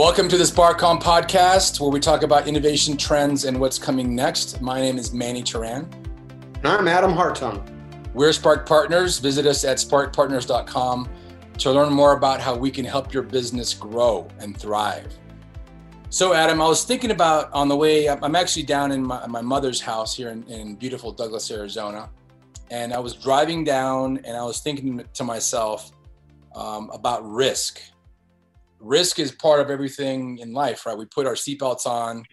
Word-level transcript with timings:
Welcome 0.00 0.30
to 0.30 0.38
the 0.38 0.44
SparkCom 0.44 1.02
podcast, 1.02 1.78
where 1.78 1.90
we 1.90 2.00
talk 2.00 2.22
about 2.22 2.48
innovation 2.48 2.96
trends 2.96 3.44
and 3.44 3.60
what's 3.60 3.78
coming 3.78 4.14
next. 4.14 4.62
My 4.62 4.80
name 4.80 4.96
is 4.96 5.12
Manny 5.12 5.42
Turan. 5.42 5.86
And 6.54 6.66
I'm 6.66 6.88
Adam 6.88 7.12
Hartung. 7.12 7.62
We're 8.14 8.32
Spark 8.32 8.64
Partners. 8.64 9.18
Visit 9.18 9.44
us 9.44 9.62
at 9.62 9.76
sparkpartners.com 9.76 11.06
to 11.58 11.70
learn 11.70 11.92
more 11.92 12.16
about 12.16 12.40
how 12.40 12.56
we 12.56 12.70
can 12.70 12.86
help 12.86 13.12
your 13.12 13.22
business 13.22 13.74
grow 13.74 14.26
and 14.38 14.56
thrive. 14.56 15.12
So, 16.08 16.32
Adam, 16.32 16.62
I 16.62 16.66
was 16.66 16.82
thinking 16.84 17.10
about 17.10 17.52
on 17.52 17.68
the 17.68 17.76
way, 17.76 18.08
I'm 18.08 18.34
actually 18.34 18.62
down 18.62 18.92
in 18.92 19.04
my, 19.04 19.26
my 19.26 19.42
mother's 19.42 19.82
house 19.82 20.16
here 20.16 20.30
in, 20.30 20.44
in 20.44 20.76
beautiful 20.76 21.12
Douglas, 21.12 21.50
Arizona. 21.50 22.08
And 22.70 22.94
I 22.94 23.00
was 23.00 23.12
driving 23.12 23.64
down 23.64 24.18
and 24.24 24.34
I 24.34 24.44
was 24.44 24.60
thinking 24.60 25.04
to 25.12 25.24
myself 25.24 25.92
um, 26.56 26.88
about 26.88 27.30
risk 27.30 27.82
risk 28.80 29.18
is 29.18 29.32
part 29.32 29.60
of 29.60 29.70
everything 29.70 30.38
in 30.38 30.52
life, 30.52 30.86
right? 30.86 30.96
We 30.96 31.06
put 31.06 31.26
our 31.26 31.34
seatbelts 31.34 31.86
on, 31.86 32.24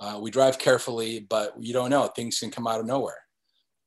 uh, 0.00 0.18
we 0.20 0.30
drive 0.30 0.58
carefully, 0.58 1.20
but 1.20 1.54
you 1.60 1.72
don't 1.72 1.90
know, 1.90 2.06
things 2.08 2.38
can 2.38 2.50
come 2.50 2.66
out 2.66 2.80
of 2.80 2.86
nowhere. 2.86 3.18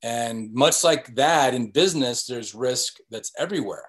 And 0.02 0.52
much 0.52 0.84
like 0.84 1.14
that 1.16 1.54
in 1.54 1.70
business, 1.70 2.26
there's 2.26 2.54
risk 2.54 2.98
that's 3.10 3.32
everywhere. 3.38 3.86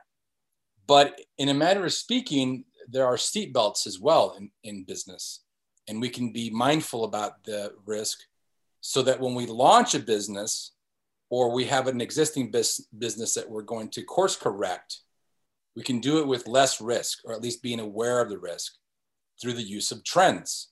But 0.87 1.19
in 1.37 1.49
a 1.49 1.53
matter 1.53 1.85
of 1.85 1.93
speaking, 1.93 2.63
there 2.89 3.05
are 3.05 3.15
seatbelts 3.15 3.85
as 3.85 3.99
well 3.99 4.35
in, 4.37 4.49
in 4.63 4.83
business. 4.83 5.43
And 5.87 6.01
we 6.01 6.09
can 6.09 6.31
be 6.31 6.49
mindful 6.49 7.03
about 7.03 7.43
the 7.43 7.73
risk 7.85 8.19
so 8.81 9.01
that 9.03 9.19
when 9.19 9.35
we 9.35 9.45
launch 9.45 9.95
a 9.95 9.99
business 9.99 10.71
or 11.29 11.53
we 11.53 11.65
have 11.65 11.87
an 11.87 11.99
existing 11.99 12.51
business 12.51 13.33
that 13.33 13.49
we're 13.49 13.61
going 13.61 13.89
to 13.89 14.03
course 14.03 14.35
correct, 14.35 15.01
we 15.77 15.83
can 15.83 15.99
do 15.99 16.17
it 16.17 16.27
with 16.27 16.47
less 16.47 16.81
risk, 16.81 17.19
or 17.23 17.33
at 17.33 17.41
least 17.41 17.61
being 17.61 17.79
aware 17.79 18.19
of 18.19 18.29
the 18.29 18.39
risk 18.39 18.73
through 19.39 19.53
the 19.53 19.61
use 19.61 19.91
of 19.91 20.03
trends. 20.03 20.69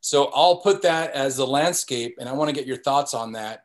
So 0.00 0.30
I'll 0.34 0.62
put 0.62 0.80
that 0.80 1.10
as 1.10 1.36
the 1.36 1.46
landscape, 1.46 2.16
and 2.18 2.26
I 2.26 2.32
want 2.32 2.48
to 2.48 2.54
get 2.54 2.66
your 2.66 2.78
thoughts 2.78 3.12
on 3.12 3.32
that 3.32 3.64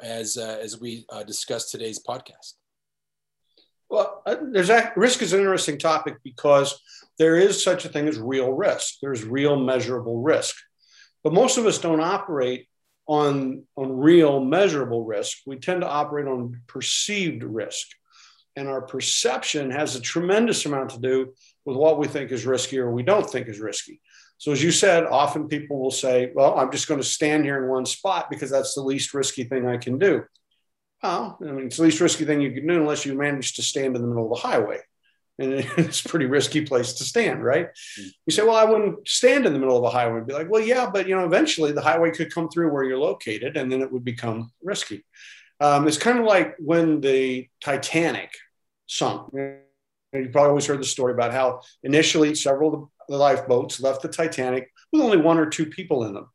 as 0.00 0.36
uh, 0.36 0.58
as 0.62 0.80
we 0.80 1.04
uh, 1.10 1.24
discuss 1.24 1.68
today's 1.72 2.00
podcast. 2.00 2.52
Well, 3.90 4.22
uh, 4.24 4.36
there's 4.52 4.70
a, 4.70 4.92
risk 4.94 5.20
is 5.20 5.32
an 5.32 5.40
interesting 5.40 5.78
topic 5.78 6.18
because 6.22 6.80
there 7.18 7.34
is 7.34 7.60
such 7.60 7.84
a 7.84 7.88
thing 7.88 8.06
as 8.06 8.20
real 8.20 8.52
risk. 8.52 8.98
There's 9.02 9.24
real 9.24 9.56
measurable 9.56 10.22
risk, 10.22 10.54
but 11.24 11.32
most 11.32 11.58
of 11.58 11.66
us 11.66 11.78
don't 11.78 12.00
operate 12.00 12.68
on 13.08 13.64
on 13.76 13.98
real 13.98 14.44
measurable 14.44 15.04
risk. 15.04 15.38
We 15.44 15.56
tend 15.56 15.80
to 15.80 15.88
operate 15.88 16.28
on 16.28 16.60
perceived 16.68 17.42
risk 17.42 17.88
and 18.58 18.68
our 18.68 18.82
perception 18.82 19.70
has 19.70 19.94
a 19.94 20.00
tremendous 20.00 20.66
amount 20.66 20.90
to 20.90 21.00
do 21.00 21.32
with 21.64 21.76
what 21.76 21.98
we 21.98 22.08
think 22.08 22.32
is 22.32 22.44
risky 22.44 22.78
or 22.78 22.90
we 22.90 23.02
don't 23.02 23.28
think 23.28 23.48
is 23.48 23.60
risky. 23.60 24.00
So, 24.38 24.52
as 24.52 24.62
you 24.62 24.70
said, 24.70 25.04
often 25.04 25.48
people 25.48 25.80
will 25.80 25.90
say, 25.90 26.30
Well, 26.34 26.58
I'm 26.58 26.70
just 26.70 26.88
going 26.88 27.00
to 27.00 27.06
stand 27.06 27.44
here 27.44 27.62
in 27.62 27.68
one 27.70 27.86
spot 27.86 28.30
because 28.30 28.50
that's 28.50 28.74
the 28.74 28.82
least 28.82 29.14
risky 29.14 29.44
thing 29.44 29.66
I 29.66 29.76
can 29.76 29.98
do. 29.98 30.24
Well, 31.02 31.38
I 31.40 31.52
mean, 31.52 31.66
it's 31.66 31.76
the 31.76 31.84
least 31.84 32.00
risky 32.00 32.24
thing 32.24 32.40
you 32.40 32.52
can 32.52 32.66
do 32.66 32.80
unless 32.80 33.06
you 33.06 33.14
manage 33.14 33.54
to 33.54 33.62
stand 33.62 33.96
in 33.96 34.02
the 34.02 34.08
middle 34.08 34.32
of 34.32 34.40
the 34.40 34.48
highway. 34.48 34.80
And 35.38 35.52
it's 35.76 36.04
a 36.04 36.08
pretty 36.08 36.26
risky 36.26 36.64
place 36.64 36.94
to 36.94 37.04
stand, 37.04 37.44
right? 37.44 37.68
You 37.96 38.32
say, 38.32 38.42
Well, 38.42 38.56
I 38.56 38.64
wouldn't 38.64 39.06
stand 39.08 39.46
in 39.46 39.52
the 39.52 39.58
middle 39.58 39.76
of 39.76 39.84
a 39.84 39.90
highway. 39.90 40.18
and 40.18 40.26
be 40.26 40.34
like, 40.34 40.50
Well, 40.50 40.62
yeah, 40.62 40.88
but 40.92 41.08
you 41.08 41.16
know, 41.16 41.24
eventually 41.24 41.72
the 41.72 41.82
highway 41.82 42.10
could 42.12 42.32
come 42.32 42.48
through 42.48 42.72
where 42.72 42.84
you're 42.84 42.98
located 42.98 43.56
and 43.56 43.70
then 43.70 43.82
it 43.82 43.92
would 43.92 44.04
become 44.04 44.52
risky. 44.62 45.04
Um, 45.60 45.88
it's 45.88 45.98
kind 45.98 46.18
of 46.18 46.24
like 46.24 46.54
when 46.58 47.00
the 47.00 47.48
Titanic 47.60 48.30
sunk. 48.88 49.32
You 49.32 50.30
probably 50.32 50.48
always 50.48 50.66
heard 50.66 50.80
the 50.80 50.84
story 50.84 51.12
about 51.12 51.32
how 51.32 51.60
initially 51.82 52.34
several 52.34 52.74
of 52.74 52.88
the 53.08 53.16
lifeboats 53.16 53.80
left 53.80 54.02
the 54.02 54.08
Titanic 54.08 54.70
with 54.92 55.02
only 55.02 55.18
one 55.18 55.38
or 55.38 55.46
two 55.46 55.66
people 55.66 56.04
in 56.04 56.14
them. 56.14 56.28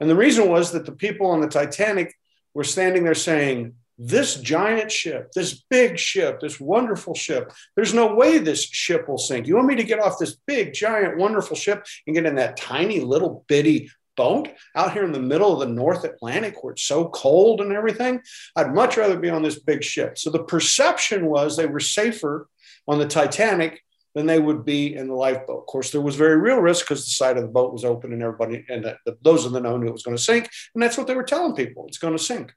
And 0.00 0.08
the 0.08 0.16
reason 0.16 0.48
was 0.48 0.72
that 0.72 0.86
the 0.86 0.92
people 0.92 1.28
on 1.28 1.40
the 1.40 1.48
Titanic 1.48 2.14
were 2.54 2.64
standing 2.64 3.04
there 3.04 3.14
saying, 3.14 3.74
This 3.98 4.36
giant 4.36 4.92
ship, 4.92 5.32
this 5.34 5.64
big 5.68 5.98
ship, 5.98 6.40
this 6.40 6.60
wonderful 6.60 7.14
ship, 7.14 7.52
there's 7.74 7.94
no 7.94 8.14
way 8.14 8.38
this 8.38 8.62
ship 8.62 9.08
will 9.08 9.18
sink. 9.18 9.46
You 9.46 9.56
want 9.56 9.68
me 9.68 9.76
to 9.76 9.84
get 9.84 10.00
off 10.00 10.18
this 10.18 10.36
big, 10.46 10.72
giant, 10.72 11.18
wonderful 11.18 11.56
ship 11.56 11.84
and 12.06 12.14
get 12.14 12.26
in 12.26 12.36
that 12.36 12.56
tiny 12.56 13.00
little 13.00 13.44
bitty 13.48 13.90
boat 14.16 14.48
out 14.74 14.92
here 14.92 15.04
in 15.04 15.12
the 15.12 15.20
middle 15.20 15.52
of 15.52 15.66
the 15.66 15.74
North 15.74 16.04
Atlantic 16.04 16.62
where 16.62 16.72
it's 16.72 16.82
so 16.82 17.08
cold 17.08 17.60
and 17.60 17.72
everything. 17.72 18.20
I'd 18.56 18.74
much 18.74 18.96
rather 18.96 19.18
be 19.18 19.30
on 19.30 19.42
this 19.42 19.58
big 19.58 19.84
ship. 19.84 20.18
So 20.18 20.30
the 20.30 20.44
perception 20.44 21.26
was 21.26 21.56
they 21.56 21.66
were 21.66 21.80
safer 21.80 22.48
on 22.88 22.98
the 22.98 23.06
Titanic 23.06 23.82
than 24.14 24.26
they 24.26 24.38
would 24.38 24.64
be 24.64 24.94
in 24.94 25.08
the 25.08 25.14
lifeboat. 25.14 25.60
Of 25.60 25.66
course, 25.66 25.90
there 25.90 26.00
was 26.00 26.16
very 26.16 26.38
real 26.38 26.56
risk 26.56 26.86
because 26.86 27.04
the 27.04 27.10
side 27.10 27.36
of 27.36 27.42
the 27.42 27.50
boat 27.50 27.72
was 27.72 27.84
open 27.84 28.14
and 28.14 28.22
everybody, 28.22 28.64
and 28.68 28.82
the, 28.82 28.96
the, 29.04 29.18
those 29.20 29.44
in 29.44 29.52
the 29.52 29.60
know 29.60 29.76
knew 29.76 29.88
it 29.88 29.92
was 29.92 30.02
going 30.02 30.16
to 30.16 30.22
sink. 30.22 30.48
And 30.74 30.82
that's 30.82 30.96
what 30.96 31.06
they 31.06 31.14
were 31.14 31.22
telling 31.22 31.54
people 31.54 31.84
it's 31.86 31.98
going 31.98 32.16
to 32.16 32.22
sink. 32.22 32.52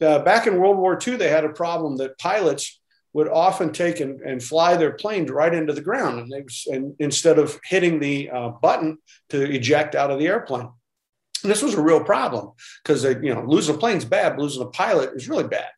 Uh, 0.00 0.20
back 0.20 0.46
in 0.46 0.58
World 0.58 0.78
War 0.78 0.98
II, 1.06 1.16
they 1.16 1.28
had 1.28 1.44
a 1.44 1.50
problem 1.50 1.96
that 1.98 2.18
pilots 2.18 2.80
would 3.12 3.28
often 3.28 3.72
take 3.72 4.00
and, 4.00 4.20
and 4.20 4.42
fly 4.42 4.76
their 4.76 4.92
planes 4.92 5.30
right 5.30 5.54
into 5.54 5.72
the 5.72 5.80
ground 5.80 6.18
and, 6.18 6.30
they, 6.30 6.74
and 6.74 6.94
instead 6.98 7.38
of 7.38 7.58
hitting 7.64 7.98
the 7.98 8.30
uh, 8.30 8.48
button 8.48 8.98
to 9.30 9.42
eject 9.42 9.94
out 9.94 10.10
of 10.10 10.18
the 10.18 10.26
airplane. 10.26 10.68
And 11.42 11.50
this 11.50 11.62
was 11.62 11.74
a 11.74 11.82
real 11.82 12.02
problem 12.02 12.52
because 12.82 13.04
you 13.04 13.34
know 13.34 13.44
losing 13.46 13.74
a 13.74 13.78
plane's 13.78 14.04
bad, 14.04 14.38
losing 14.38 14.62
a 14.62 14.66
pilot 14.66 15.10
is 15.14 15.28
really 15.28 15.46
bad. 15.46 15.68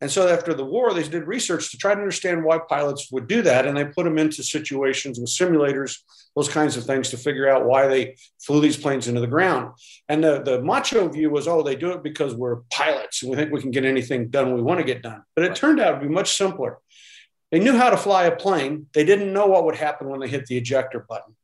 And 0.00 0.10
so 0.10 0.28
after 0.28 0.54
the 0.54 0.64
war, 0.64 0.94
they 0.94 1.02
did 1.02 1.26
research 1.26 1.72
to 1.72 1.76
try 1.76 1.92
to 1.92 2.00
understand 2.00 2.44
why 2.44 2.58
pilots 2.58 3.10
would 3.10 3.26
do 3.26 3.42
that, 3.42 3.66
and 3.66 3.76
they 3.76 3.84
put 3.84 4.04
them 4.04 4.16
into 4.16 4.44
situations 4.44 5.18
with 5.18 5.28
simulators, 5.28 5.98
those 6.36 6.48
kinds 6.48 6.76
of 6.76 6.84
things, 6.84 7.10
to 7.10 7.16
figure 7.16 7.48
out 7.48 7.64
why 7.64 7.88
they 7.88 8.16
flew 8.40 8.60
these 8.60 8.76
planes 8.76 9.08
into 9.08 9.20
the 9.20 9.26
ground. 9.26 9.72
And 10.08 10.22
the, 10.22 10.40
the 10.40 10.62
macho 10.62 11.08
view 11.08 11.30
was, 11.30 11.48
oh, 11.48 11.62
they 11.62 11.74
do 11.74 11.90
it 11.90 12.04
because 12.04 12.34
we're 12.34 12.60
pilots 12.70 13.22
and 13.22 13.30
we 13.30 13.36
think 13.36 13.52
we 13.52 13.60
can 13.60 13.72
get 13.72 13.84
anything 13.84 14.28
done 14.28 14.54
we 14.54 14.62
want 14.62 14.78
to 14.78 14.84
get 14.84 15.02
done. 15.02 15.22
But 15.34 15.46
it 15.46 15.56
turned 15.56 15.80
out 15.80 15.98
to 15.98 16.06
be 16.06 16.12
much 16.12 16.36
simpler. 16.36 16.78
They 17.50 17.58
knew 17.58 17.76
how 17.76 17.90
to 17.90 17.96
fly 17.96 18.26
a 18.26 18.36
plane. 18.36 18.86
They 18.92 19.04
didn't 19.04 19.32
know 19.32 19.46
what 19.46 19.64
would 19.64 19.76
happen 19.76 20.08
when 20.08 20.20
they 20.20 20.28
hit 20.28 20.46
the 20.46 20.58
ejector 20.58 21.04
button. 21.08 21.34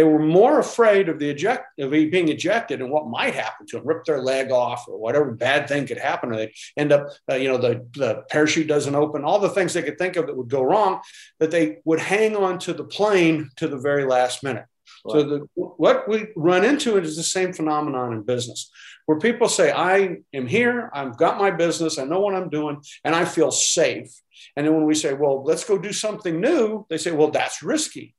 They 0.00 0.04
were 0.04 0.18
more 0.18 0.58
afraid 0.58 1.10
of 1.10 1.18
the 1.18 1.28
eject 1.28 1.78
of 1.78 1.90
being 1.90 2.30
ejected 2.30 2.80
and 2.80 2.90
what 2.90 3.06
might 3.06 3.34
happen 3.34 3.66
to 3.66 3.76
them, 3.76 3.86
rip 3.86 4.06
their 4.06 4.22
leg 4.22 4.50
off 4.50 4.86
or 4.88 4.96
whatever 4.96 5.30
bad 5.30 5.68
thing 5.68 5.86
could 5.86 5.98
happen. 5.98 6.32
Or 6.32 6.36
they 6.36 6.54
end 6.74 6.90
up, 6.90 7.08
uh, 7.30 7.34
you 7.34 7.48
know, 7.50 7.58
the, 7.58 7.86
the 7.92 8.24
parachute 8.30 8.66
doesn't 8.66 8.94
open, 8.94 9.24
all 9.24 9.40
the 9.40 9.50
things 9.50 9.74
they 9.74 9.82
could 9.82 9.98
think 9.98 10.16
of 10.16 10.26
that 10.26 10.38
would 10.38 10.48
go 10.48 10.62
wrong, 10.62 11.02
that 11.38 11.50
they 11.50 11.80
would 11.84 12.00
hang 12.00 12.34
on 12.34 12.58
to 12.60 12.72
the 12.72 12.84
plane 12.84 13.50
to 13.56 13.68
the 13.68 13.76
very 13.76 14.06
last 14.06 14.42
minute. 14.42 14.64
Right. 15.04 15.12
So 15.12 15.22
the, 15.22 15.46
what 15.54 16.08
we 16.08 16.28
run 16.34 16.64
into 16.64 16.96
is 16.96 17.14
the 17.14 17.22
same 17.22 17.52
phenomenon 17.52 18.14
in 18.14 18.22
business, 18.22 18.70
where 19.04 19.18
people 19.18 19.50
say, 19.50 19.70
"I 19.70 20.16
am 20.32 20.46
here. 20.46 20.88
I've 20.94 21.18
got 21.18 21.36
my 21.36 21.50
business. 21.50 21.98
I 21.98 22.04
know 22.04 22.20
what 22.20 22.34
I'm 22.34 22.48
doing, 22.48 22.80
and 23.04 23.14
I 23.14 23.26
feel 23.26 23.50
safe." 23.50 24.10
And 24.56 24.66
then 24.66 24.74
when 24.74 24.86
we 24.86 24.94
say, 24.94 25.12
"Well, 25.12 25.44
let's 25.44 25.64
go 25.64 25.76
do 25.76 25.92
something 25.92 26.40
new," 26.40 26.86
they 26.88 26.96
say, 26.96 27.12
"Well, 27.12 27.30
that's 27.30 27.62
risky." 27.62 28.14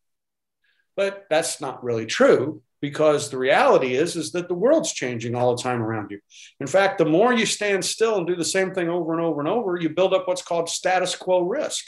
But 0.95 1.25
that's 1.29 1.61
not 1.61 1.83
really 1.83 2.05
true 2.05 2.61
because 2.81 3.29
the 3.29 3.37
reality 3.37 3.95
is 3.95 4.15
is 4.15 4.31
that 4.31 4.47
the 4.47 4.53
world's 4.53 4.91
changing 4.91 5.35
all 5.35 5.55
the 5.55 5.61
time 5.61 5.81
around 5.81 6.11
you. 6.11 6.19
In 6.59 6.67
fact, 6.67 6.97
the 6.97 7.05
more 7.05 7.31
you 7.33 7.45
stand 7.45 7.85
still 7.85 8.17
and 8.17 8.27
do 8.27 8.35
the 8.35 8.43
same 8.43 8.73
thing 8.73 8.89
over 8.89 9.13
and 9.13 9.21
over 9.21 9.39
and 9.39 9.47
over, 9.47 9.77
you 9.77 9.89
build 9.89 10.13
up 10.13 10.27
what's 10.27 10.41
called 10.41 10.67
status 10.67 11.15
quo 11.15 11.41
risk. 11.41 11.85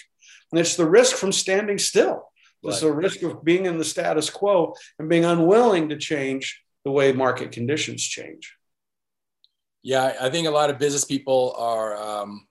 And 0.51 0.59
it's 0.59 0.75
the 0.75 0.89
risk 0.89 1.15
from 1.15 1.31
standing 1.31 1.77
still. 1.77 2.29
It's 2.65 2.79
the 2.79 2.93
risk 2.93 3.21
of 3.23 3.43
being 3.43 3.65
in 3.65 3.77
the 3.77 3.83
status 3.83 4.29
quo 4.29 4.73
and 4.97 5.09
being 5.09 5.25
unwilling 5.25 5.89
to 5.89 5.97
change 5.97 6.63
the 6.85 6.91
way 6.91 7.11
market 7.11 7.51
conditions 7.51 8.01
change. 8.01 8.55
Yeah, 9.81 10.13
I 10.19 10.29
think 10.29 10.47
a 10.47 10.51
lot 10.51 10.69
of 10.69 10.79
business 10.79 11.03
people 11.03 11.53
are, 11.57 11.97
um, 11.97 12.47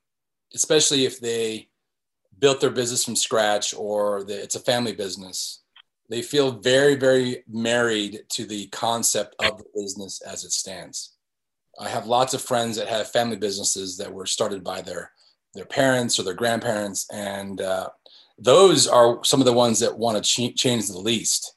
especially 0.54 1.06
if 1.06 1.18
they 1.18 1.68
built 2.38 2.60
their 2.60 2.70
business 2.70 3.04
from 3.04 3.16
scratch 3.16 3.72
or 3.72 4.24
the, 4.24 4.42
it's 4.42 4.54
a 4.54 4.60
family 4.60 4.92
business, 4.92 5.61
they 6.08 6.22
feel 6.22 6.52
very, 6.52 6.94
very 6.94 7.44
married 7.48 8.20
to 8.30 8.44
the 8.44 8.66
concept 8.68 9.34
of 9.42 9.58
the 9.58 9.64
business 9.74 10.20
as 10.20 10.44
it 10.44 10.52
stands. 10.52 11.14
I 11.78 11.88
have 11.88 12.06
lots 12.06 12.34
of 12.34 12.42
friends 12.42 12.76
that 12.76 12.88
have 12.88 13.10
family 13.10 13.36
businesses 13.36 13.96
that 13.96 14.12
were 14.12 14.26
started 14.26 14.62
by 14.62 14.82
their 14.82 15.12
their 15.54 15.64
parents 15.66 16.18
or 16.18 16.22
their 16.22 16.34
grandparents, 16.34 17.06
and 17.12 17.60
uh, 17.60 17.88
those 18.38 18.88
are 18.88 19.22
some 19.22 19.40
of 19.40 19.46
the 19.46 19.52
ones 19.52 19.80
that 19.80 19.98
want 19.98 20.16
to 20.16 20.22
ch- 20.22 20.56
change 20.56 20.88
the 20.88 20.98
least. 20.98 21.54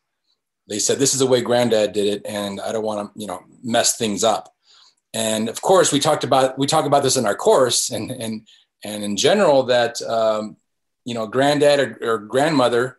They 0.67 0.79
said 0.79 0.99
this 0.99 1.13
is 1.13 1.19
the 1.19 1.27
way 1.27 1.41
granddad 1.41 1.93
did 1.93 2.07
it, 2.07 2.21
and 2.25 2.59
I 2.59 2.71
don't 2.71 2.83
want 2.83 3.13
to, 3.13 3.19
you 3.19 3.27
know, 3.27 3.43
mess 3.63 3.97
things 3.97 4.23
up. 4.23 4.53
And 5.13 5.47
of 5.47 5.61
course, 5.61 5.91
we 5.91 5.99
talked 5.99 6.23
about 6.23 6.57
we 6.57 6.67
talk 6.67 6.85
about 6.85 7.03
this 7.03 7.17
in 7.17 7.25
our 7.25 7.35
course, 7.35 7.89
and 7.89 8.11
and 8.11 8.47
and 8.83 9.03
in 9.03 9.15
general 9.17 9.63
that 9.63 10.01
um, 10.01 10.57
you 11.05 11.13
know, 11.13 11.27
granddad 11.27 11.79
or, 11.79 11.97
or 12.01 12.17
grandmother 12.19 12.97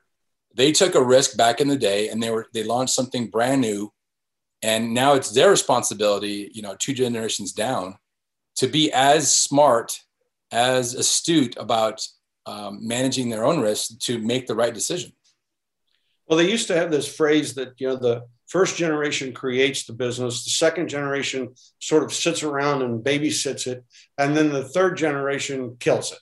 they 0.56 0.73
took 0.73 0.94
a 0.94 1.03
risk 1.03 1.37
back 1.37 1.61
in 1.61 1.69
the 1.69 1.76
day 1.76 2.08
and 2.08 2.23
they 2.23 2.31
were 2.31 2.47
they 2.53 2.64
launched 2.64 2.94
something 2.94 3.29
brand 3.29 3.61
new 3.61 3.93
and 4.62 4.94
now 4.94 5.14
it's 5.14 5.31
their 5.32 5.50
responsibility 5.50 6.50
you 6.53 6.62
know 6.62 6.75
two 6.79 6.94
generations 6.94 7.53
down 7.53 7.97
to 8.56 8.67
be 8.67 8.91
as 8.93 9.35
smart 9.35 10.00
as 10.50 10.94
astute 10.94 11.56
about 11.58 12.06
um, 12.47 12.79
managing 12.87 13.29
their 13.29 13.44
own 13.44 13.61
risk 13.61 13.99
to 14.00 14.19
make 14.19 14.47
the 14.47 14.55
right 14.55 14.75
decision 14.75 15.12
Well, 16.26 16.38
they 16.38 16.50
used 16.50 16.67
to 16.69 16.76
have 16.76 16.91
this 16.91 17.06
phrase 17.06 17.55
that, 17.55 17.75
you 17.79 17.88
know, 17.88 17.97
the 17.97 18.26
first 18.49 18.76
generation 18.76 19.32
creates 19.32 19.85
the 19.85 19.93
business, 19.93 20.44
the 20.44 20.50
second 20.50 20.88
generation 20.88 21.55
sort 21.81 22.02
of 22.02 22.12
sits 22.12 22.43
around 22.43 22.82
and 22.82 23.05
babysits 23.05 23.67
it, 23.67 23.85
and 24.19 24.37
then 24.37 24.50
the 24.50 24.64
third 24.64 24.97
generation 24.97 25.76
kills 25.79 26.12
it. 26.12 26.19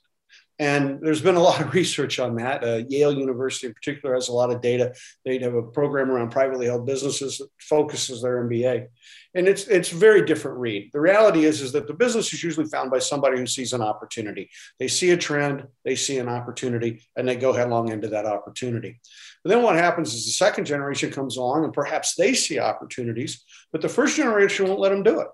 And 0.58 1.00
there's 1.00 1.20
been 1.20 1.34
a 1.34 1.42
lot 1.42 1.60
of 1.60 1.74
research 1.74 2.18
on 2.20 2.36
that. 2.36 2.62
Uh, 2.62 2.82
Yale 2.88 3.12
University, 3.12 3.66
in 3.66 3.74
particular, 3.74 4.14
has 4.14 4.28
a 4.28 4.32
lot 4.32 4.50
of 4.50 4.60
data. 4.60 4.94
They 5.24 5.38
have 5.38 5.54
a 5.54 5.62
program 5.62 6.10
around 6.10 6.30
privately 6.30 6.66
held 6.66 6.86
businesses 6.86 7.38
that 7.38 7.48
focuses 7.58 8.22
their 8.22 8.44
MBA, 8.44 8.86
and 9.34 9.48
it's 9.48 9.66
it's 9.66 9.88
very 9.88 10.24
different 10.24 10.58
read. 10.58 10.90
The 10.92 11.00
reality 11.00 11.44
is 11.44 11.60
is 11.60 11.72
that 11.72 11.88
the 11.88 11.94
business 11.94 12.32
is 12.32 12.44
usually 12.44 12.66
found 12.66 12.90
by 12.90 13.00
somebody 13.00 13.38
who 13.38 13.46
sees 13.46 13.72
an 13.72 13.82
opportunity. 13.82 14.48
They 14.78 14.88
see 14.88 15.10
a 15.10 15.16
trend, 15.16 15.66
they 15.84 15.96
see 15.96 16.18
an 16.18 16.28
opportunity, 16.28 17.02
and 17.16 17.26
they 17.26 17.36
go 17.36 17.52
headlong 17.52 17.90
into 17.90 18.08
that 18.08 18.26
opportunity. 18.26 19.00
But 19.42 19.50
then 19.50 19.62
what 19.62 19.76
happens 19.76 20.14
is 20.14 20.24
the 20.24 20.32
second 20.32 20.66
generation 20.66 21.10
comes 21.10 21.36
along, 21.36 21.64
and 21.64 21.72
perhaps 21.72 22.14
they 22.14 22.32
see 22.34 22.60
opportunities, 22.60 23.44
but 23.72 23.80
the 23.80 23.88
first 23.88 24.16
generation 24.16 24.68
won't 24.68 24.80
let 24.80 24.90
them 24.90 25.02
do 25.02 25.20
it 25.20 25.28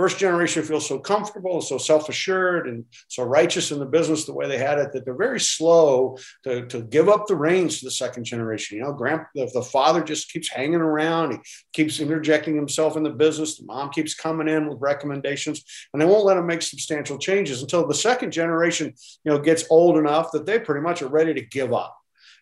first 0.00 0.18
generation 0.18 0.62
feels 0.62 0.88
so 0.88 0.98
comfortable 0.98 1.56
and 1.56 1.62
so 1.62 1.76
self-assured 1.76 2.66
and 2.66 2.86
so 3.08 3.22
righteous 3.22 3.70
in 3.70 3.78
the 3.78 3.84
business 3.84 4.24
the 4.24 4.32
way 4.32 4.48
they 4.48 4.56
had 4.56 4.78
it 4.78 4.94
that 4.94 5.04
they're 5.04 5.14
very 5.14 5.38
slow 5.38 6.16
to, 6.42 6.64
to 6.68 6.80
give 6.80 7.10
up 7.10 7.26
the 7.26 7.36
reins 7.36 7.78
to 7.78 7.84
the 7.84 7.90
second 7.90 8.24
generation. 8.24 8.78
You 8.78 8.84
know 8.84 8.94
grand 8.94 9.26
the, 9.34 9.50
the 9.52 9.60
father 9.60 10.02
just 10.02 10.32
keeps 10.32 10.48
hanging 10.48 10.80
around. 10.80 11.32
He 11.32 11.38
keeps 11.74 12.00
interjecting 12.00 12.56
himself 12.56 12.96
in 12.96 13.02
the 13.02 13.10
business. 13.10 13.58
The 13.58 13.66
mom 13.66 13.90
keeps 13.90 14.14
coming 14.14 14.48
in 14.48 14.68
with 14.68 14.78
recommendations 14.80 15.62
and 15.92 16.00
they 16.00 16.06
won't 16.06 16.24
let 16.24 16.38
him 16.38 16.46
make 16.46 16.62
substantial 16.62 17.18
changes 17.18 17.60
until 17.60 17.86
the 17.86 17.92
second 17.92 18.30
generation 18.30 18.94
you 19.24 19.30
know 19.30 19.38
gets 19.38 19.64
old 19.68 19.98
enough 19.98 20.32
that 20.32 20.46
they 20.46 20.58
pretty 20.58 20.80
much 20.80 21.02
are 21.02 21.08
ready 21.08 21.34
to 21.34 21.42
give 21.42 21.74
up. 21.74 21.94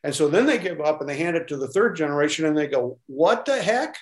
And 0.05 0.15
so 0.15 0.29
then 0.29 0.47
they 0.47 0.59
give 0.59 0.81
up 0.81 1.01
and 1.01 1.11
they 1.11 1.17
hand 1.17 1.37
it 1.37 1.49
to 1.49 1.57
the 1.57 1.67
third 1.67 1.97
generation 1.97 2.45
and 2.45 2.57
they 2.57 2.69
go 2.69 3.01
what 3.09 3.47
the 3.47 3.61
heck? 3.61 3.97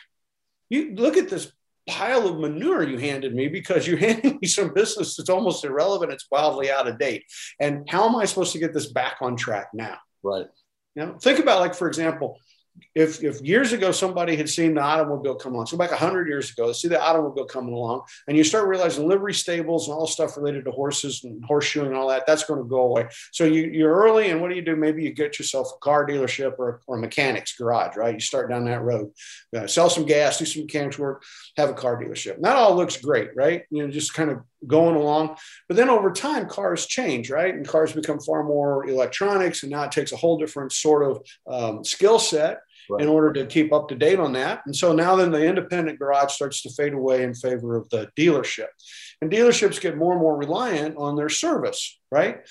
You 0.69 0.95
look 0.95 1.17
at 1.17 1.31
this 1.31 1.53
pile 1.89 2.27
of 2.27 2.39
manure 2.39 2.83
you 2.83 2.99
handed 2.99 3.35
me 3.35 3.49
because 3.49 3.87
you 3.87 3.97
handed 4.07 4.41
me 4.41 4.49
some 4.49 4.75
business 4.75 5.17
that's 5.17 5.31
almost 5.31 5.65
irrelevant. 5.65 6.13
It's 6.13 6.27
wildly 6.31 6.71
out 6.71 6.89
of 6.89 6.99
date. 6.99 7.25
And 7.61 7.89
how 7.89 8.09
am 8.09 8.17
I 8.17 8.25
supposed 8.25 8.53
to 8.53 8.59
get 8.59 8.73
this 8.73 8.93
back 8.93 9.17
on 9.21 9.37
track 9.37 9.69
now? 9.73 9.99
Right. 10.23 10.47
Now, 10.95 11.19
think 11.21 11.39
about, 11.39 11.61
like, 11.61 11.75
for 11.75 11.89
example, 11.89 12.39
if, 12.95 13.23
if 13.23 13.41
years 13.43 13.73
ago 13.73 13.93
somebody 13.93 14.37
had 14.37 14.49
seen 14.49 14.75
the 14.75 14.81
automobile 14.81 15.35
come 15.35 15.55
along, 15.55 15.67
so 15.67 15.77
back 15.77 15.91
100 15.91 16.29
years 16.29 16.51
ago, 16.51 16.73
see 16.73 16.89
the 16.89 17.01
automobile 17.01 17.45
coming 17.45 17.75
along, 17.75 18.03
and 18.27 18.37
you 18.37 18.45
start 18.45 18.69
realizing 18.69 19.07
livery 19.07 19.35
stables 19.35 19.89
and 19.89 19.97
all 19.97 20.07
stuff 20.07 20.37
related 20.37 20.65
to 20.65 20.71
horses 20.71 21.23
and 21.25 21.45
horseshoeing 21.45 21.89
and 21.89 21.95
all 21.97 22.09
that, 22.09 22.27
that's 22.27 22.45
going 22.45 22.59
to 22.61 22.69
go 22.69 22.81
away. 22.81 23.07
So 23.33 23.45
you, 23.45 23.65
you're 23.65 23.95
early, 23.95 24.31
and 24.31 24.41
what 24.41 24.51
do 24.51 24.57
you 24.57 24.63
do? 24.63 24.77
Maybe 24.77 25.03
you 25.03 25.13
get 25.13 25.39
yourself 25.39 25.69
a 25.75 25.79
car 25.79 26.07
dealership 26.07 26.59
or, 26.59 26.81
or 26.87 26.97
a 26.97 27.01
mechanic's 27.01 27.55
garage, 27.57 27.97
right? 27.97 28.15
You 28.15 28.21
start 28.21 28.49
down 28.49 28.65
that 28.65 28.83
road, 28.83 29.13
uh, 29.55 29.67
sell 29.67 29.91
some 29.91 30.07
gas, 30.07 30.39
do 30.39 30.47
some 30.47 30.63
mechanics 30.63 30.99
work, 30.99 31.23
have 31.57 31.71
a 31.71 31.75
car 31.75 32.03
dealership. 32.03 32.41
That 32.41 32.57
all 32.57 32.77
looks 32.77 32.97
great, 32.97 33.31
right? 33.37 33.65
You 33.71 33.87
know, 33.87 33.93
just 33.93 34.15
kind 34.15 34.31
of 34.31 34.41
going 34.67 34.97
along. 34.97 35.37
But 35.69 35.77
then 35.77 35.91
over 35.91 36.11
time, 36.11 36.49
cars 36.49 36.87
change, 36.87 37.31
right? 37.31 37.55
And 37.55 37.67
cars 37.67 37.93
become 37.93 38.21
far 38.21 38.43
more 38.43 38.89
electronics, 38.89 39.63
and 39.63 39.73
now 39.73 39.83
it 39.83 39.93
takes 39.93 40.13
a 40.13 40.17
whole 40.17 40.39
different 40.39 40.73
sort 40.73 41.05
of 41.05 41.23
um, 41.47 41.85
skill 41.85 42.19
set 42.19 42.61
right. 42.91 43.03
in 43.03 43.09
order 43.09 43.33
to 43.33 43.47
keep 43.47 43.73
up 43.73 43.89
to 43.89 43.95
date 43.95 44.19
on 44.19 44.33
that. 44.33 44.63
And 44.67 44.75
so 44.75 44.93
now 44.93 45.17
then 45.17 45.31
the 45.31 45.45
independent 45.45 45.99
garage 45.99 46.33
starts 46.33 46.63
to 46.63 46.71
fade 46.71 46.93
away 46.93 47.23
in 47.23 47.35
favor 47.35 47.77
of 47.77 47.89
the 47.91 48.09
dealership. 48.17 48.69
And 49.21 49.31
dealerships 49.31 49.81
get 49.81 49.97
more 49.97 50.13
and 50.13 50.21
more 50.21 50.37
reliant 50.37 50.97
on 50.97 51.17
their 51.17 51.29
service, 51.29 51.99
right? 52.11 52.47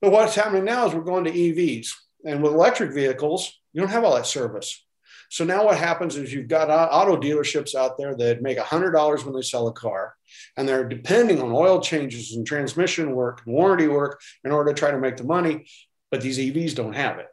But 0.00 0.12
what's 0.12 0.34
happening 0.34 0.64
now 0.64 0.86
is 0.86 0.94
we're 0.94 1.02
going 1.02 1.24
to 1.24 1.32
EVs. 1.32 1.88
And 2.24 2.42
with 2.42 2.52
electric 2.52 2.92
vehicles, 2.92 3.52
you 3.72 3.80
don't 3.80 3.90
have 3.90 4.04
all 4.04 4.14
that 4.14 4.26
service. 4.26 4.84
So 5.32 5.44
now 5.44 5.64
what 5.64 5.78
happens 5.78 6.16
is 6.16 6.30
you've 6.30 6.48
got 6.48 6.68
auto 6.68 7.16
dealerships 7.16 7.74
out 7.74 7.96
there 7.96 8.14
that 8.16 8.42
make 8.42 8.58
$100 8.58 9.24
when 9.24 9.34
they 9.34 9.40
sell 9.40 9.66
a 9.66 9.72
car, 9.72 10.14
and 10.58 10.68
they're 10.68 10.86
depending 10.86 11.40
on 11.40 11.52
oil 11.52 11.80
changes 11.80 12.34
and 12.36 12.46
transmission 12.46 13.14
work 13.14 13.40
and 13.46 13.54
warranty 13.54 13.88
work 13.88 14.20
in 14.44 14.52
order 14.52 14.74
to 14.74 14.78
try 14.78 14.90
to 14.90 14.98
make 14.98 15.16
the 15.16 15.24
money. 15.24 15.64
But 16.10 16.20
these 16.20 16.38
EVs 16.38 16.74
don't 16.74 16.92
have 16.92 17.18
it. 17.18 17.28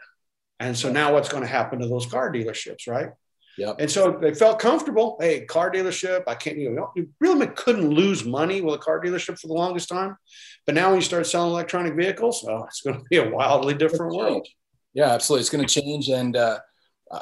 And 0.59 0.77
so 0.77 0.91
now 0.91 1.13
what's 1.13 1.29
going 1.29 1.43
to 1.43 1.49
happen 1.49 1.79
to 1.79 1.87
those 1.87 2.05
car 2.05 2.31
dealerships, 2.31 2.87
right? 2.87 3.09
Yeah. 3.57 3.73
And 3.77 3.91
so 3.91 4.17
they 4.21 4.33
felt 4.33 4.59
comfortable. 4.59 5.17
Hey, 5.19 5.45
car 5.45 5.69
dealership, 5.69 6.23
I 6.27 6.35
can't, 6.35 6.57
you 6.57 6.71
know, 6.71 6.91
you 6.95 7.09
really 7.19 7.47
couldn't 7.47 7.89
lose 7.89 8.23
money 8.23 8.61
with 8.61 8.75
a 8.75 8.77
car 8.77 9.01
dealership 9.01 9.39
for 9.39 9.47
the 9.47 9.53
longest 9.53 9.89
time. 9.89 10.17
But 10.65 10.75
now 10.75 10.87
when 10.89 10.95
you 10.95 11.01
start 11.01 11.27
selling 11.27 11.51
electronic 11.51 11.95
vehicles, 11.95 12.45
oh, 12.47 12.63
it's 12.63 12.81
going 12.81 12.97
to 12.99 13.05
be 13.09 13.17
a 13.17 13.29
wildly 13.29 13.73
different 13.73 14.15
world. 14.15 14.47
Yeah, 14.93 15.09
absolutely. 15.11 15.41
It's 15.41 15.49
going 15.49 15.65
to 15.65 15.81
change. 15.81 16.07
And 16.07 16.37
uh, 16.37 16.59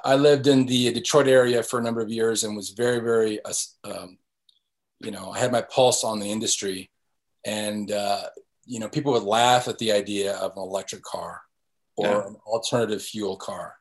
I 0.04 0.16
lived 0.16 0.48
in 0.48 0.66
the 0.66 0.94
Detroit 0.94 1.28
area 1.28 1.64
for 1.64 1.80
a 1.80 1.84
number 1.84 2.02
of 2.02 2.10
years 2.10 2.44
and 2.44 2.56
was 2.56 2.70
very, 2.70 3.00
very, 3.00 3.44
uh, 3.44 3.54
um, 3.84 4.18
you 5.00 5.12
know, 5.12 5.32
I 5.32 5.40
had 5.40 5.52
my 5.52 5.62
pulse 5.62 6.04
on 6.04 6.20
the 6.20 6.32
industry. 6.32 6.92
And, 7.46 7.92
uh, 7.92 8.24
you 8.66 8.80
know, 8.80 8.90
people 8.90 9.14
would 9.14 9.24
laugh 9.24 9.68
at 9.68 9.80
the 9.80 9.92
idea 9.92 10.36
of 10.36 10.52
an 10.56 10.62
electric 10.62 11.02
car 11.02 11.42
or 11.98 12.08
yeah. 12.08 12.28
an 12.28 12.36
alternative 12.46 13.02
fuel 13.02 13.36
car. 13.36 13.76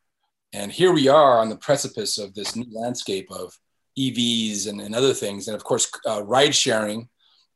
And 0.53 0.73
here 0.73 0.93
we 0.93 1.09
are 1.09 1.39
on 1.39 1.49
the 1.49 1.57
precipice 1.57 2.19
of 2.19 2.35
this 2.35 2.57
new 2.57 2.67
landscape 2.73 3.31
of 3.31 3.57
EVs 3.99 4.69
and, 4.69 4.81
and 4.81 4.95
other 4.95 5.13
things. 5.13 5.49
And 5.49 5.55
of 5.55 5.65
course, 5.65 5.91
uh, 6.09 6.23
ride 6.25 6.55
sharing. 6.55 7.09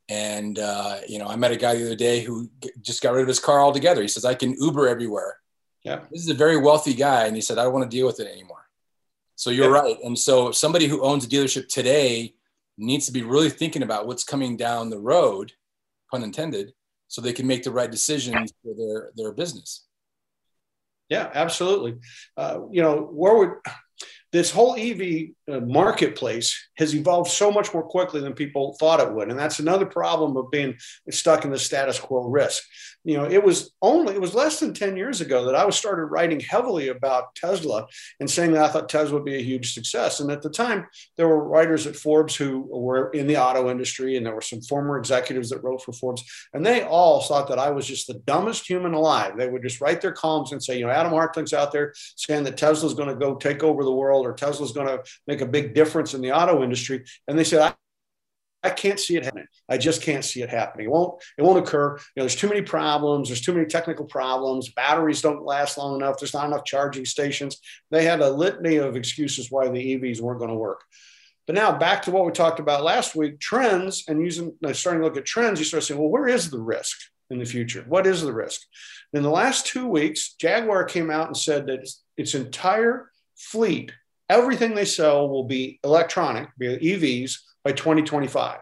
And, 0.09 0.59
uh, 0.59 0.99
you 1.09 1.19
know, 1.19 1.27
I 1.27 1.37
met 1.37 1.53
a 1.53 1.57
guy 1.57 1.75
the 1.75 1.87
other 1.87 1.97
day 1.97 2.21
who 2.21 2.51
just 2.81 3.03
got 3.03 3.15
rid 3.15 3.23
of 3.23 3.29
his 3.29 3.39
car 3.39 3.61
altogether. 3.61 4.03
He 4.03 4.09
says, 4.09 4.25
I 4.25 4.35
can 4.35 4.55
Uber 4.61 4.89
everywhere. 4.89 5.39
Yeah. 5.85 6.01
This 6.11 6.23
is 6.23 6.29
a 6.29 6.35
very 6.35 6.57
wealthy 6.57 6.95
guy. 6.95 7.27
And 7.27 7.35
he 7.35 7.43
said, 7.43 7.59
I 7.59 7.65
don't 7.65 7.73
want 7.73 7.91
to 7.91 7.97
deal 7.97 8.07
with 8.07 8.21
it 8.21 8.31
anymore. 8.31 8.67
So 9.37 9.51
you're 9.51 9.75
yeah. 9.75 9.81
right. 9.81 9.97
And 10.05 10.19
so 10.19 10.51
somebody 10.51 10.87
who 10.87 11.03
owns 11.03 11.25
a 11.25 11.29
dealership 11.29 11.69
today 11.69 12.35
needs 12.77 13.07
to 13.07 13.13
be 13.13 13.23
really 13.23 13.51
thinking 13.51 13.83
about 13.83 14.07
what's 14.07 14.25
coming 14.25 14.57
down 14.57 14.91
the 14.91 14.99
road, 14.99 15.53
pun 16.11 16.23
intended, 16.23 16.73
so 17.09 17.21
they 17.21 17.33
can 17.33 17.47
make 17.47 17.63
the 17.63 17.71
right 17.71 17.91
decisions 17.91 18.53
for 18.63 18.75
their, 18.75 19.11
their 19.17 19.33
business. 19.33 19.87
Yeah, 21.11 21.29
absolutely. 21.35 21.97
Uh, 22.37 22.61
you 22.71 22.83
know, 22.83 23.03
where 23.03 23.37
would 23.37 23.51
this 24.33 24.51
whole 24.51 24.77
EV 24.79 25.31
Uh, 25.51 25.61
marketplace 25.61 26.69
has 26.77 26.95
evolved 26.95 27.31
so 27.31 27.51
much 27.51 27.73
more 27.75 27.83
quickly 27.83 28.21
than 28.21 28.33
people 28.35 28.77
thought 28.79 29.01
it 29.01 29.13
would. 29.13 29.31
And 29.31 29.39
that's 29.39 29.59
another 29.59 29.87
problem 29.87 30.37
of 30.37 30.51
being 30.51 30.77
stuck 31.11 31.45
in 31.45 31.51
the 31.51 31.59
status 31.59 31.99
quo 31.99 32.29
risk. 32.29 32.63
You 33.03 33.17
know, 33.17 33.25
it 33.25 33.43
was 33.43 33.73
only, 33.81 34.15
it 34.15 34.21
was 34.21 34.35
less 34.35 34.61
than 34.61 34.75
10 34.75 34.97
years 34.97 35.21
ago 35.23 35.47
that 35.47 35.55
I 35.55 35.65
was 35.65 35.75
started 35.75 36.05
writing 36.07 36.39
heavily 36.39 36.89
about 36.89 37.35
Tesla 37.35 37.87
and 38.21 38.31
saying 38.31 38.53
that 38.53 38.65
I 38.65 38.69
thought 38.69 38.89
Tesla 38.91 39.15
would 39.15 39.25
be 39.25 39.37
a 39.37 39.43
huge 39.43 39.73
success. 39.73 40.21
And 40.21 40.31
at 40.31 40.43
the 40.43 40.51
time, 40.51 40.87
there 41.17 41.27
were 41.27 41.49
writers 41.49 41.87
at 41.87 41.97
Forbes 41.97 42.37
who 42.37 42.67
were 42.71 43.11
in 43.11 43.27
the 43.27 43.39
auto 43.39 43.71
industry, 43.71 44.17
and 44.17 44.27
there 44.27 44.35
were 44.35 44.43
some 44.43 44.61
former 44.61 44.99
executives 44.99 45.49
that 45.51 45.65
wrote 45.65 45.83
for 45.83 45.93
Forbes. 45.93 46.23
And 46.53 46.65
they 46.65 46.83
all 46.83 47.23
thought 47.23 47.49
that 47.49 47.59
I 47.59 47.71
was 47.71 47.87
just 47.87 48.07
the 48.07 48.21
dumbest 48.27 48.69
human 48.69 48.93
alive. 48.93 49.37
They 49.37 49.49
would 49.49 49.63
just 49.63 49.81
write 49.81 50.03
their 50.03 50.13
columns 50.13 50.53
and 50.53 50.63
say, 50.63 50.79
you 50.79 50.85
know, 50.85 50.93
Adam 50.93 51.13
Hartung's 51.13 51.55
out 51.55 51.73
there 51.73 51.95
saying 52.17 52.45
that 52.45 52.59
Tesla's 52.59 52.95
going 52.95 53.09
to 53.09 53.15
go 53.15 53.35
take 53.35 53.63
over 53.63 53.83
the 53.83 53.93
world 53.93 54.27
or 54.27 54.35
Tesla's 54.35 54.73
going 54.73 54.87
to 54.87 55.03
make 55.27 55.40
a 55.41 55.47
big 55.47 55.75
difference 55.75 56.15
in 56.15 56.21
the 56.21 56.33
auto 56.33 56.63
industry. 56.63 57.05
And 57.29 57.39
they 57.39 57.45
said, 57.45 57.61
I, 57.61 57.75
I 58.63 58.71
can't 58.71 59.01
see 59.01 59.17
it 59.17 59.25
happening. 59.25 59.47
I 59.69 59.79
just 59.79 60.03
can't 60.03 60.25
see 60.25 60.43
it 60.43 60.51
happening. 60.51 60.87
It 60.87 60.91
won't, 60.91 61.23
it 61.39 61.43
won't 61.43 61.59
occur. 61.59 61.97
You 61.97 61.97
know, 62.17 62.23
there's 62.25 62.37
too 62.37 62.49
many 62.49 62.63
problems. 62.63 63.29
There's 63.29 63.41
too 63.41 63.55
many 63.55 63.67
technical 63.67 64.05
problems. 64.05 64.71
Batteries 64.71 65.23
don't 65.23 65.45
last 65.45 65.79
long 65.79 65.97
enough. 65.97 66.19
There's 66.19 66.35
not 66.35 66.47
enough 66.47 66.65
charging 66.65 67.07
stations. 67.07 67.59
They 67.91 68.05
had 68.05 68.21
a 68.21 68.31
litany 68.31 68.77
of 68.77 68.97
excuses 68.97 69.51
why 69.51 69.69
the 69.69 69.97
EVs 69.97 70.21
weren't 70.21 70.41
going 70.41 70.51
to 70.51 70.57
work. 70.57 70.83
But 71.47 71.57
now 71.57 71.77
back 71.77 72.03
to 72.03 72.11
what 72.11 72.27
we 72.27 72.33
talked 72.33 72.61
about 72.61 72.85
last 72.85 73.17
week, 73.17 73.41
trends 73.41 74.05
and 74.07 74.21
using 74.23 74.55
uh, 74.65 74.73
starting 74.73 75.01
to 75.01 75.07
look 75.07 75.17
at 75.17 75.25
trends, 75.25 75.59
you 75.59 75.65
start 75.65 75.83
saying, 75.83 75.99
well, 75.99 76.11
where 76.11 76.29
is 76.29 76.51
the 76.51 76.61
risk 76.61 76.97
in 77.31 77.39
the 77.39 77.45
future? 77.45 77.85
What 77.89 78.07
is 78.07 78.23
the 78.23 78.33
risk? 78.33 78.61
In 79.13 79.23
the 79.23 79.31
last 79.31 79.67
two 79.67 79.89
weeks, 79.89 80.35
Jaguar 80.35 80.85
came 80.85 81.11
out 81.11 81.27
and 81.27 81.37
said 81.37 81.67
that 81.67 81.89
its 82.17 82.35
entire 82.35 83.11
fleet 83.37 83.93
everything 84.31 84.75
they 84.75 84.87
sell 84.87 85.29
will 85.29 85.45
be 85.45 85.81
electronic, 85.85 86.49
be 86.57 86.79
EVs 86.79 87.39
by 87.65 87.73
2025. 87.73 88.61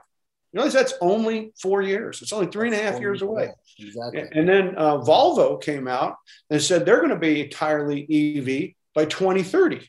You 0.53 0.61
know, 0.61 0.69
that's 0.69 0.95
only 1.03 1.53
four 1.61 1.83
years. 1.83 2.23
It's 2.23 2.33
only 2.33 2.47
three 2.47 2.69
and 2.69 2.77
a 2.77 2.83
half 2.83 3.01
years 3.01 3.21
away. 3.21 3.51
Exactly. 3.79 4.25
And 4.33 4.49
then 4.49 4.75
uh, 4.79 4.97
Volvo 4.99 5.63
came 5.63 5.87
out 5.87 6.17
and 6.49 6.61
said 6.61 6.87
they're 6.87 7.01
going 7.01 7.11
to 7.11 7.17
be 7.17 7.43
entirely 7.43 8.03
EV 8.03 8.71
by 8.95 9.05
2030. 9.05 9.87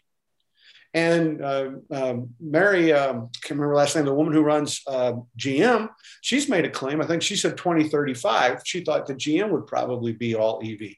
And 0.94 1.42
uh, 1.42 1.70
um, 1.92 2.30
Mary, 2.42 2.92
um, 2.92 3.30
can't 3.42 3.52
remember 3.52 3.76
last 3.76 3.96
name, 3.96 4.06
the 4.06 4.14
woman 4.14 4.34
who 4.34 4.42
runs 4.42 4.82
uh, 4.86 5.14
GM, 5.38 5.90
she's 6.22 6.50
made 6.50 6.66
a 6.66 6.70
claim. 6.70 7.00
I 7.00 7.06
think 7.06 7.22
she 7.22 7.38
said 7.38 7.58
2035. 7.58 8.64
She 8.66 8.84
thought 8.84 9.06
that 9.06 9.18
GM 9.18 9.52
would 9.52 9.68
probably 9.68 10.12
be 10.12 10.36
all 10.36 10.62
EV. 10.64 10.96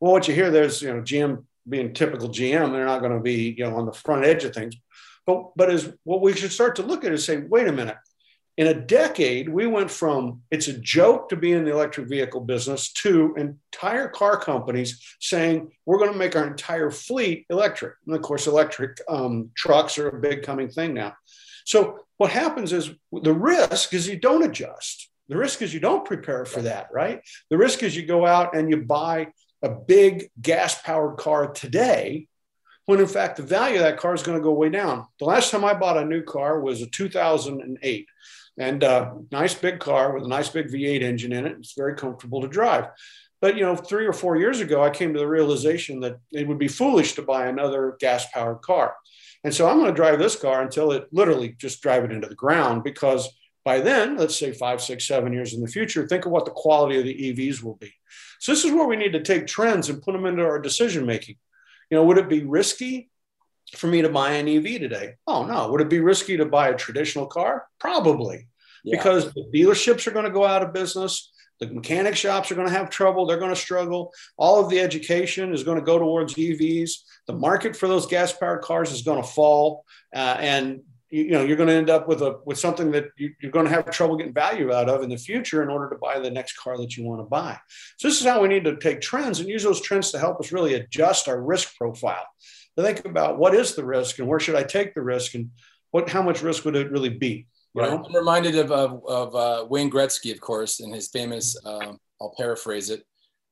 Well, 0.00 0.12
what 0.12 0.26
you 0.26 0.34
hear 0.34 0.50
there's, 0.50 0.82
you 0.82 0.92
know, 0.92 1.02
GM 1.02 1.44
being 1.68 1.94
typical 1.94 2.28
GM, 2.28 2.72
they're 2.72 2.84
not 2.84 3.00
going 3.00 3.12
to 3.12 3.20
be, 3.20 3.54
you 3.56 3.64
know, 3.64 3.76
on 3.76 3.86
the 3.86 3.92
front 3.92 4.24
edge 4.24 4.44
of 4.44 4.54
things. 4.54 4.76
But 5.26 5.56
but 5.56 5.70
as 5.70 5.92
what 6.04 6.20
we 6.20 6.34
should 6.34 6.52
start 6.52 6.76
to 6.76 6.82
look 6.82 7.04
at 7.04 7.12
is 7.12 7.24
say, 7.24 7.38
wait 7.38 7.66
a 7.66 7.72
minute, 7.72 7.96
in 8.56 8.68
a 8.68 8.74
decade, 8.74 9.48
we 9.48 9.66
went 9.66 9.90
from 9.90 10.42
it's 10.50 10.68
a 10.68 10.78
joke 10.78 11.28
to 11.30 11.36
be 11.36 11.52
in 11.52 11.64
the 11.64 11.72
electric 11.72 12.08
vehicle 12.08 12.40
business 12.40 12.92
to 12.92 13.34
entire 13.36 14.08
car 14.08 14.38
companies 14.38 15.02
saying 15.20 15.72
we're 15.86 15.98
going 15.98 16.12
to 16.12 16.18
make 16.18 16.36
our 16.36 16.46
entire 16.46 16.90
fleet 16.90 17.46
electric. 17.50 17.94
And 18.06 18.14
of 18.14 18.22
course, 18.22 18.46
electric 18.46 19.00
um, 19.08 19.50
trucks 19.56 19.98
are 19.98 20.08
a 20.08 20.20
big 20.20 20.42
coming 20.42 20.68
thing 20.68 20.94
now. 20.94 21.14
So 21.64 21.98
what 22.18 22.30
happens 22.30 22.72
is 22.72 22.90
the 23.10 23.32
risk 23.32 23.92
is 23.92 24.08
you 24.08 24.18
don't 24.18 24.44
adjust. 24.44 25.08
The 25.28 25.36
risk 25.36 25.62
is 25.62 25.72
you 25.72 25.80
don't 25.80 26.04
prepare 26.04 26.44
for 26.44 26.62
that, 26.62 26.88
right? 26.92 27.22
The 27.50 27.56
risk 27.56 27.82
is 27.82 27.96
you 27.96 28.06
go 28.06 28.26
out 28.26 28.54
and 28.54 28.70
you 28.70 28.82
buy 28.82 29.28
a 29.64 29.70
big 29.70 30.30
gas 30.40 30.80
powered 30.82 31.16
car 31.16 31.50
today 31.50 32.28
when 32.86 33.00
in 33.00 33.06
fact 33.06 33.38
the 33.38 33.42
value 33.42 33.76
of 33.76 33.82
that 33.82 33.96
car 33.96 34.14
is 34.14 34.22
going 34.22 34.38
to 34.38 34.44
go 34.44 34.52
way 34.52 34.68
down. 34.68 35.06
The 35.18 35.24
last 35.24 35.50
time 35.50 35.64
I 35.64 35.72
bought 35.72 35.96
a 35.96 36.04
new 36.04 36.22
car 36.22 36.60
was 36.60 36.82
a 36.82 36.86
2008 36.86 38.06
and 38.58 38.84
uh, 38.84 39.14
nice 39.32 39.54
big 39.54 39.80
car 39.80 40.12
with 40.14 40.24
a 40.24 40.28
nice 40.28 40.50
big 40.50 40.68
V8 40.68 41.02
engine 41.02 41.32
in 41.32 41.46
it. 41.46 41.56
It's 41.58 41.74
very 41.74 41.94
comfortable 41.94 42.42
to 42.42 42.48
drive. 42.48 42.88
But 43.40 43.56
you 43.56 43.62
know, 43.62 43.74
three 43.74 44.06
or 44.06 44.12
four 44.12 44.36
years 44.36 44.60
ago, 44.60 44.82
I 44.82 44.90
came 44.90 45.12
to 45.12 45.18
the 45.18 45.26
realization 45.26 46.00
that 46.00 46.18
it 46.30 46.46
would 46.46 46.58
be 46.58 46.68
foolish 46.68 47.14
to 47.14 47.22
buy 47.22 47.46
another 47.46 47.96
gas-powered 48.00 48.62
car, 48.62 48.94
and 49.42 49.52
so 49.52 49.68
I'm 49.68 49.76
going 49.76 49.90
to 49.90 49.94
drive 49.94 50.18
this 50.18 50.34
car 50.34 50.62
until 50.62 50.92
it 50.92 51.08
literally 51.12 51.54
just 51.58 51.82
drive 51.82 52.04
it 52.04 52.12
into 52.12 52.26
the 52.26 52.34
ground. 52.34 52.84
Because 52.84 53.28
by 53.62 53.80
then, 53.80 54.16
let's 54.16 54.38
say 54.38 54.52
five, 54.52 54.80
six, 54.80 55.06
seven 55.06 55.32
years 55.34 55.52
in 55.52 55.60
the 55.60 55.68
future, 55.68 56.06
think 56.06 56.24
of 56.24 56.32
what 56.32 56.46
the 56.46 56.52
quality 56.52 56.98
of 56.98 57.04
the 57.04 57.32
EVs 57.32 57.62
will 57.62 57.76
be. 57.76 57.92
So 58.44 58.52
this 58.52 58.66
is 58.66 58.72
where 58.72 58.86
we 58.86 58.96
need 58.96 59.14
to 59.14 59.22
take 59.22 59.46
trends 59.46 59.88
and 59.88 60.02
put 60.02 60.12
them 60.12 60.26
into 60.26 60.44
our 60.44 60.58
decision 60.58 61.06
making. 61.06 61.36
You 61.88 61.96
know, 61.96 62.04
would 62.04 62.18
it 62.18 62.28
be 62.28 62.44
risky 62.44 63.08
for 63.74 63.86
me 63.86 64.02
to 64.02 64.10
buy 64.10 64.32
an 64.32 64.46
EV 64.46 64.80
today? 64.80 65.14
Oh, 65.26 65.46
no. 65.46 65.72
Would 65.72 65.80
it 65.80 65.88
be 65.88 66.00
risky 66.00 66.36
to 66.36 66.44
buy 66.44 66.68
a 66.68 66.76
traditional 66.76 67.24
car? 67.24 67.66
Probably, 67.80 68.48
yeah. 68.84 68.98
because 68.98 69.32
the 69.32 69.50
dealerships 69.54 70.06
are 70.06 70.10
going 70.10 70.26
to 70.26 70.30
go 70.30 70.44
out 70.44 70.62
of 70.62 70.74
business. 70.74 71.32
The 71.58 71.68
mechanic 71.68 72.16
shops 72.16 72.52
are 72.52 72.54
going 72.54 72.66
to 72.68 72.74
have 72.74 72.90
trouble. 72.90 73.24
They're 73.24 73.38
going 73.38 73.54
to 73.54 73.56
struggle. 73.56 74.12
All 74.36 74.62
of 74.62 74.68
the 74.68 74.80
education 74.80 75.54
is 75.54 75.62
going 75.62 75.78
to 75.78 75.84
go 75.84 75.98
towards 75.98 76.34
EVs. 76.34 76.90
The 77.26 77.32
market 77.32 77.74
for 77.74 77.88
those 77.88 78.04
gas 78.04 78.30
powered 78.34 78.60
cars 78.60 78.92
is 78.92 79.00
going 79.00 79.22
to 79.22 79.26
fall. 79.26 79.86
Uh, 80.14 80.36
and 80.38 80.82
you, 81.14 81.30
know 81.30 81.42
you're 81.42 81.56
going 81.56 81.68
to 81.68 81.74
end 81.74 81.90
up 81.90 82.08
with 82.08 82.22
a 82.22 82.40
with 82.44 82.58
something 82.58 82.90
that 82.90 83.06
you, 83.16 83.30
are 83.44 83.50
going 83.50 83.66
to 83.66 83.70
have 83.70 83.90
trouble 83.90 84.16
getting 84.16 84.34
value 84.34 84.72
out 84.72 84.88
of 84.88 85.02
in 85.02 85.10
the 85.10 85.16
future 85.16 85.62
in 85.62 85.68
order 85.68 85.88
to 85.88 85.96
buy 85.96 86.18
the 86.18 86.30
next 86.30 86.56
car 86.56 86.76
that 86.76 86.96
you 86.96 87.04
want 87.04 87.20
to 87.20 87.24
buy 87.24 87.58
so 87.98 88.08
this 88.08 88.20
is 88.20 88.26
how 88.26 88.40
we 88.40 88.48
need 88.48 88.64
to 88.64 88.76
take 88.76 89.00
trends 89.00 89.40
and 89.40 89.48
use 89.48 89.62
those 89.62 89.80
trends 89.80 90.10
to 90.10 90.18
help 90.18 90.40
us 90.40 90.52
really 90.52 90.74
adjust 90.74 91.28
our 91.28 91.40
risk 91.40 91.76
profile 91.76 92.26
to 92.76 92.82
think 92.82 93.04
about 93.04 93.38
what 93.38 93.54
is 93.54 93.74
the 93.74 93.84
risk 93.84 94.18
and 94.18 94.28
where 94.28 94.40
should 94.40 94.56
I 94.56 94.64
take 94.64 94.94
the 94.94 95.02
risk 95.02 95.34
and 95.34 95.50
what 95.90 96.08
how 96.08 96.22
much 96.22 96.42
risk 96.42 96.64
would 96.64 96.76
it 96.76 96.90
really 96.90 97.08
be? 97.08 97.46
Right. 97.74 97.90
I'm 97.90 98.14
reminded 98.14 98.56
of, 98.56 98.70
of, 98.70 99.04
of 99.06 99.34
uh, 99.34 99.66
Wayne 99.68 99.90
Gretzky, 99.90 100.32
of 100.32 100.40
course, 100.40 100.78
in 100.80 100.92
his 100.92 101.08
famous, 101.08 101.56
um, 101.64 101.98
I'll 102.20 102.34
paraphrase 102.36 102.90
it. 102.90 103.04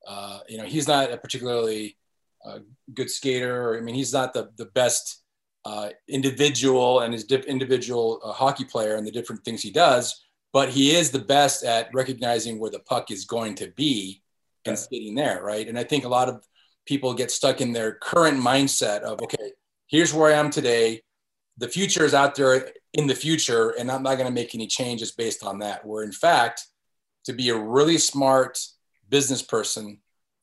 Uh, 0.07 0.41
you 0.49 0.59
know, 0.59 0.65
he's 0.65 0.87
not 0.87 1.11
a 1.11 1.17
particularly 1.17 1.97
uh, 2.45 2.61
good 2.95 3.11
skater. 3.11 3.71
Or, 3.71 3.79
I 3.79 3.81
mean, 3.81 3.97
he's 3.97 4.13
not 4.13 4.33
the, 4.33 4.51
the 4.57 4.67
best 4.67 5.22
uh, 5.65 5.91
individual 6.09 7.01
and 7.01 7.13
his 7.13 7.25
dip, 7.25 7.45
individual 7.45 8.21
uh, 8.25 8.33
hockey 8.33 8.65
player 8.65 8.97
and 8.97 9.07
the 9.07 9.11
different 9.11 9.45
things 9.45 9.63
he 9.63 9.71
does, 9.71 10.25
but 10.53 10.69
he 10.69 10.95
is 10.95 11.11
the 11.11 11.19
best 11.19 11.65
at 11.65 11.89
recognizing 11.95 12.59
where 12.59 12.71
the 12.71 12.81
puck 12.81 13.11
is 13.11 13.25
going 13.25 13.55
to 13.55 13.71
be 13.77 14.23
and 14.65 14.79
skating 14.79 15.15
there, 15.15 15.43
right? 15.43 15.69
And 15.69 15.79
I 15.79 15.85
think 15.85 16.05
a 16.05 16.09
lot 16.09 16.29
of 16.29 16.45
people 16.87 17.15
get 17.15 17.31
stuck 17.31 17.61
in 17.61 17.73
their 17.73 17.95
current 17.95 18.39
mindset 18.39 19.01
of, 19.01 19.21
okay, 19.23 19.53
here's 19.87 20.13
where 20.13 20.33
I 20.33 20.39
am 20.39 20.51
today. 20.51 21.03
The 21.59 21.69
future 21.69 22.05
is 22.05 22.15
out 22.15 22.35
there 22.35 22.71
in 22.93 23.07
the 23.07 23.15
future, 23.15 23.71
and 23.71 23.91
I'm 23.91 24.03
not 24.03 24.17
going 24.17 24.27
to 24.27 24.33
make 24.33 24.55
any 24.55 24.67
changes 24.67 25.13
based 25.13 25.45
on 25.45 25.59
that. 25.61 25.87
Where 25.87 26.03
in 26.03 26.13
fact, 26.13 26.67
to 27.25 27.33
be 27.33 27.51
a 27.51 27.59
really 27.59 27.99
smart 27.99 28.59
business 29.09 29.43
person, 29.43 30.01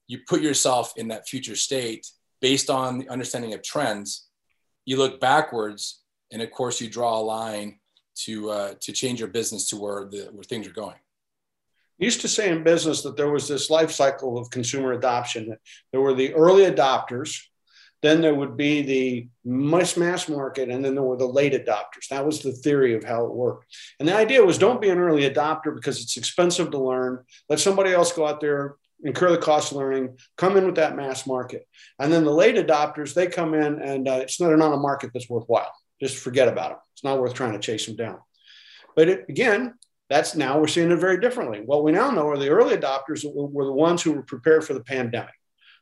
you 0.07 0.19
put 0.27 0.41
yourself 0.41 0.93
in 0.95 1.09
that 1.09 1.27
future 1.27 1.55
state 1.55 2.07
based 2.41 2.69
on 2.69 2.99
the 2.99 3.09
understanding 3.09 3.53
of 3.53 3.61
trends. 3.61 4.28
You 4.89 4.98
look 4.98 5.19
backwards, 5.19 6.01
and 6.31 6.41
of 6.41 6.50
course, 6.51 6.81
you 6.81 6.89
draw 6.89 7.19
a 7.19 7.22
line 7.22 7.69
to 8.25 8.34
uh, 8.50 8.74
to 8.81 8.91
change 8.91 9.19
your 9.19 9.29
business 9.29 9.69
to 9.69 9.75
where 9.77 10.05
the 10.05 10.22
where 10.34 10.43
things 10.43 10.67
are 10.67 10.81
going 10.84 11.00
used 12.00 12.22
to 12.22 12.27
say 12.27 12.50
in 12.50 12.63
business 12.63 13.01
that 13.03 13.17
there 13.17 13.29
was 13.29 13.48
this 13.48 13.69
life 13.69 13.91
cycle 13.91 14.38
of 14.38 14.50
consumer 14.50 14.93
adoption. 14.93 15.55
There 15.91 16.01
were 16.01 16.13
the 16.13 16.34
early 16.34 16.63
adopters, 16.63 17.41
then 18.01 18.22
there 18.22 18.34
would 18.34 18.55
be 18.55 18.81
the 18.81 19.27
mass 19.43 19.98
mass 19.98 20.29
market, 20.29 20.69
and 20.69 20.84
then 20.84 20.96
there 20.96 21.03
were 21.03 21.17
the 21.17 21.25
late 21.25 21.53
adopters. 21.53 22.08
That 22.10 22.25
was 22.25 22.41
the 22.41 22.53
theory 22.53 22.96
of 22.96 23.03
how 23.03 23.25
it 23.25 23.34
worked. 23.34 23.65
And 24.00 24.08
the 24.08 24.15
idea 24.15 24.43
was 24.43 24.58
don't 24.58 24.81
be 24.81 24.89
an 24.89 24.98
early 24.98 25.29
adopter 25.29 25.75
because 25.75 26.01
it's 26.01 26.17
expensive 26.17 26.72
to 26.72 26.79
learn. 26.79 27.25
Let 27.50 27.60
somebody 27.60 27.91
else 27.91 28.13
go 28.13 28.25
out 28.25 28.39
there, 28.39 28.77
incur 29.03 29.31
the 29.31 29.37
cost 29.37 29.71
of 29.71 29.77
learning, 29.77 30.17
come 30.37 30.57
in 30.57 30.65
with 30.65 30.75
that 30.75 30.95
mass 30.95 31.25
market. 31.25 31.67
And 31.99 32.11
then 32.11 32.23
the 32.23 32.31
late 32.31 32.55
adopters, 32.55 33.13
they 33.13 33.27
come 33.27 33.53
in 33.53 33.81
and 33.81 34.07
uh, 34.07 34.19
it's 34.21 34.39
not, 34.39 34.55
not 34.57 34.73
a 34.73 34.77
market 34.77 35.11
that's 35.13 35.29
worthwhile. 35.29 35.71
Just 36.01 36.17
forget 36.17 36.47
about 36.47 36.71
them. 36.71 36.79
It's 36.93 37.03
not 37.03 37.19
worth 37.19 37.33
trying 37.33 37.53
to 37.53 37.59
chase 37.59 37.85
them 37.85 37.95
down. 37.95 38.19
But 38.95 39.09
it, 39.09 39.25
again, 39.29 39.75
that's 40.09 40.35
now 40.35 40.59
we're 40.59 40.67
seeing 40.67 40.91
it 40.91 40.95
very 40.97 41.19
differently. 41.19 41.61
What 41.63 41.83
we 41.83 41.91
now 41.91 42.09
know 42.11 42.27
are 42.29 42.37
the 42.37 42.49
early 42.49 42.75
adopters 42.75 43.23
were 43.25 43.65
the 43.65 43.71
ones 43.71 44.01
who 44.01 44.13
were 44.13 44.23
prepared 44.23 44.65
for 44.65 44.73
the 44.73 44.83
pandemic 44.83 45.33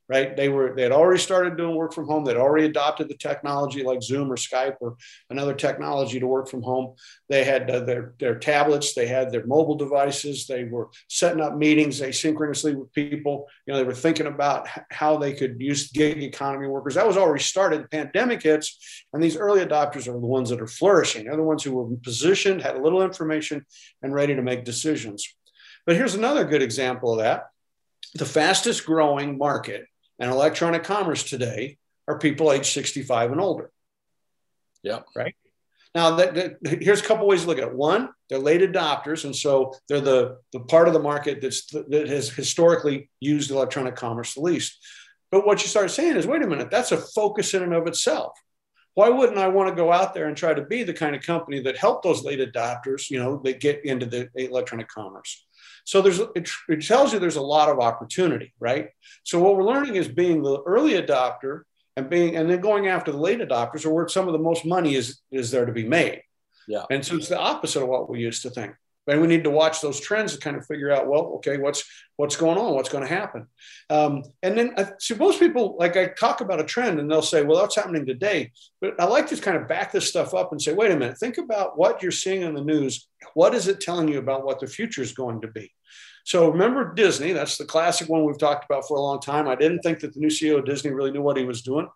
right? 0.10 0.38
They 0.38 0.48
were 0.50 0.74
they 0.76 0.84
had 0.84 0.92
already 0.92 1.20
started 1.20 1.58
doing 1.58 1.76
work 1.76 1.94
from 1.94 2.08
home. 2.08 2.24
They'd 2.24 2.38
already 2.38 2.66
adopted 2.66 3.10
the 3.10 3.18
technology 3.18 3.84
like 3.84 4.02
Zoom 4.02 4.32
or 4.32 4.38
Skype 4.38 4.78
or 4.80 4.96
another 5.30 5.54
technology 5.54 6.20
to 6.20 6.28
work 6.28 6.48
from 6.48 6.62
home. 6.62 6.96
They 7.30 7.44
had 7.44 7.70
uh, 7.70 7.82
their 7.82 8.14
their 8.20 8.40
tablets. 8.40 8.94
They 8.94 9.08
had 9.08 9.32
their 9.32 9.46
mobile 9.46 9.76
devices. 9.76 10.48
They 10.48 10.64
were 10.64 10.90
setting 11.10 11.42
up 11.42 11.56
meetings 11.56 12.00
asynchronously 12.00 12.76
with 12.76 12.94
people. 12.94 13.48
You 13.66 13.74
know, 13.74 13.80
they 13.80 13.86
were 13.86 13.94
thinking 13.94 14.28
about 14.28 14.68
how 14.90 15.18
they 15.18 15.34
could 15.34 15.60
use 15.60 15.92
gig 15.92 16.24
economy 16.24 16.68
workers. 16.68 16.96
That 16.96 17.08
was 17.08 17.18
already 17.18 17.44
started. 17.44 17.84
The 17.84 17.90
pandemic 17.90 18.44
hits, 18.44 19.06
and 19.14 19.22
these 19.22 19.38
early 19.38 19.64
adopters 19.66 20.08
are 20.08 20.14
the 20.14 20.20
ones 20.20 20.50
that 20.50 20.62
are 20.62 20.68
flourishing. 20.68 21.26
They're 21.26 21.36
the 21.36 21.44
ones 21.44 21.64
who 21.64 21.74
were 21.74 21.96
positioned, 21.98 22.62
had 22.62 22.76
a 22.76 22.82
little 22.82 23.02
information, 23.02 23.66
and 24.02 24.14
ready 24.14 24.36
to 24.36 24.42
make 24.42 24.64
decisions. 24.64 25.34
But 25.86 25.96
here's 25.96 26.16
another 26.16 26.46
good 26.46 26.62
example 26.62 27.14
of 27.14 27.20
that. 27.20 27.50
The 28.16 28.26
fastest 28.26 28.86
growing 28.86 29.38
market 29.38 29.86
and 30.20 30.32
electronic 30.32 30.84
commerce 30.84 31.24
today 31.24 31.78
are 32.08 32.20
people 32.20 32.52
age 32.52 32.72
65 32.72 33.32
and 33.32 33.42
older. 33.42 33.72
Yeah. 34.84 35.02
Right. 35.16 35.36
Now, 35.96 36.16
that, 36.18 36.36
that, 36.36 36.84
here's 36.84 37.02
a 37.02 37.04
couple 37.04 37.28
ways 37.28 37.42
to 37.42 37.48
look 37.48 37.58
at 37.58 37.68
it. 37.68 37.74
One, 37.74 38.10
they're 38.30 38.38
late 38.38 38.62
adopters, 38.62 39.26
and 39.26 39.36
so 39.36 39.74
they're 39.90 40.02
the, 40.02 40.38
the 40.54 40.60
part 40.60 40.88
of 40.88 40.94
the 40.94 41.00
market 41.00 41.42
that's, 41.42 41.66
that 41.72 42.08
has 42.08 42.30
historically 42.30 43.10
used 43.20 43.50
electronic 43.50 43.96
commerce 43.96 44.36
the 44.36 44.42
least. 44.42 44.78
But 45.32 45.46
what 45.46 45.62
you 45.62 45.68
start 45.68 45.92
saying 45.92 46.16
is, 46.16 46.28
wait 46.28 46.44
a 46.44 46.48
minute, 46.48 46.70
that's 46.70 46.92
a 46.92 46.98
focus 46.98 47.54
in 47.54 47.64
and 47.64 47.74
of 47.74 47.88
itself. 47.88 48.38
Why 48.94 49.10
wouldn't 49.10 49.38
I 49.38 49.48
want 49.48 49.70
to 49.70 49.76
go 49.76 49.92
out 49.92 50.14
there 50.14 50.28
and 50.28 50.36
try 50.36 50.54
to 50.54 50.64
be 50.64 50.84
the 50.84 50.94
kind 50.94 51.16
of 51.16 51.22
company 51.22 51.62
that 51.62 51.78
help 51.78 52.04
those 52.04 52.24
late 52.24 52.40
adopters, 52.40 53.10
you 53.10 53.20
know, 53.20 53.42
that 53.44 53.60
get 53.60 53.86
into 53.86 54.06
the 54.06 54.30
electronic 54.36 54.88
commerce? 54.88 55.47
So 55.88 56.02
there's 56.02 56.20
it, 56.20 56.50
it 56.68 56.86
tells 56.86 57.14
you 57.14 57.20
there's 57.20 57.38
a 57.38 57.42
lot 57.42 57.70
of 57.70 57.80
opportunity, 57.80 58.54
right? 58.60 58.90
So 59.24 59.40
what 59.40 59.56
we're 59.56 59.64
learning 59.64 59.96
is 59.96 60.10
being 60.10 60.44
the 60.44 60.62
early 60.64 61.02
adopter 61.02 61.62
and 61.96 62.10
being 62.10 62.36
and 62.36 62.50
then 62.50 62.60
going 62.60 62.88
after 62.88 63.14
the 63.14 63.18
late 63.18 63.40
adopters 63.40 63.86
are 63.86 63.94
where 63.94 64.06
some 64.10 64.28
of 64.28 64.34
the 64.34 64.40
most 64.50 64.66
money 64.66 64.96
is 64.96 65.22
is 65.32 65.50
there 65.50 65.66
to 65.66 65.72
be 65.72 65.88
made. 65.88 66.24
Yeah. 66.68 66.84
And 66.92 67.06
so 67.06 67.16
it's 67.16 67.30
the 67.30 67.40
opposite 67.40 67.82
of 67.82 67.88
what 67.88 68.10
we 68.10 68.20
used 68.20 68.42
to 68.42 68.50
think 68.50 68.74
and 69.08 69.22
we 69.22 69.28
need 69.28 69.44
to 69.44 69.50
watch 69.50 69.82
those 69.82 70.00
trends 70.00 70.34
to 70.34 70.40
kind 70.40 70.58
of 70.58 70.66
figure 70.66 70.92
out 70.92 71.08
well 71.08 71.34
okay 71.38 71.58
what's 71.58 71.84
what's 72.18 72.36
going 72.36 72.58
on? 72.58 72.74
What's 72.74 72.90
going 72.90 73.08
to 73.08 73.14
happen? 73.14 73.48
Um, 73.90 74.24
and 74.42 74.58
then 74.58 74.74
I, 74.76 74.90
so 75.00 75.16
most 75.16 75.40
people 75.40 75.78
like 75.80 75.96
i 75.96 76.08
talk 76.08 76.42
about 76.42 76.60
a 76.60 76.64
trend 76.64 77.00
and 77.00 77.10
they'll 77.10 77.22
say 77.22 77.44
well 77.44 77.62
that's 77.62 77.76
happening 77.76 78.06
today. 78.06 78.52
But 78.82 79.00
i 79.00 79.06
like 79.06 79.28
to 79.28 79.38
kind 79.38 79.56
of 79.56 79.68
back 79.68 79.92
this 79.92 80.10
stuff 80.10 80.34
up 80.34 80.52
and 80.52 80.62
say 80.62 80.74
wait 80.74 80.92
a 80.92 80.98
minute 80.98 81.18
think 81.18 81.38
about 81.38 81.78
what 81.78 82.02
you're 82.02 82.12
seeing 82.12 82.42
in 82.42 82.54
the 82.54 82.64
news. 82.64 83.08
What 83.34 83.56
is 83.56 83.68
it 83.68 83.80
telling 83.80 84.10
you 84.10 84.20
about 84.20 84.46
what 84.46 84.60
the 84.60 84.68
future 84.68 85.02
is 85.02 85.14
going 85.14 85.42
to 85.42 85.48
be? 85.48 85.72
So 86.26 86.50
remember 86.50 86.94
disney 86.94 87.32
that's 87.32 87.58
the 87.58 87.66
classic 87.66 88.10
one 88.10 88.26
we've 88.26 88.38
talked 88.38 88.66
about 88.66 88.88
for 88.88 88.98
a 88.98 89.02
long 89.02 89.22
time. 89.22 89.48
I 89.48 89.56
didn't 89.56 89.80
think 89.80 90.00
that 90.00 90.14
the 90.14 90.20
new 90.20 90.28
ceo 90.28 90.60
of 90.60 90.66
disney 90.66 90.92
really 90.92 91.12
knew 91.12 91.22
what 91.22 91.38
he 91.38 91.46
was 91.46 91.62
doing 91.62 91.88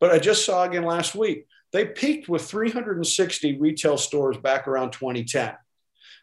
but 0.00 0.10
i 0.10 0.18
just 0.18 0.44
saw 0.44 0.64
again 0.64 0.84
last 0.84 1.14
week 1.14 1.46
they 1.70 1.84
peaked 1.84 2.28
with 2.28 2.44
360 2.44 3.58
retail 3.58 3.96
stores 3.96 4.36
back 4.38 4.66
around 4.66 4.92
2010 4.92 5.54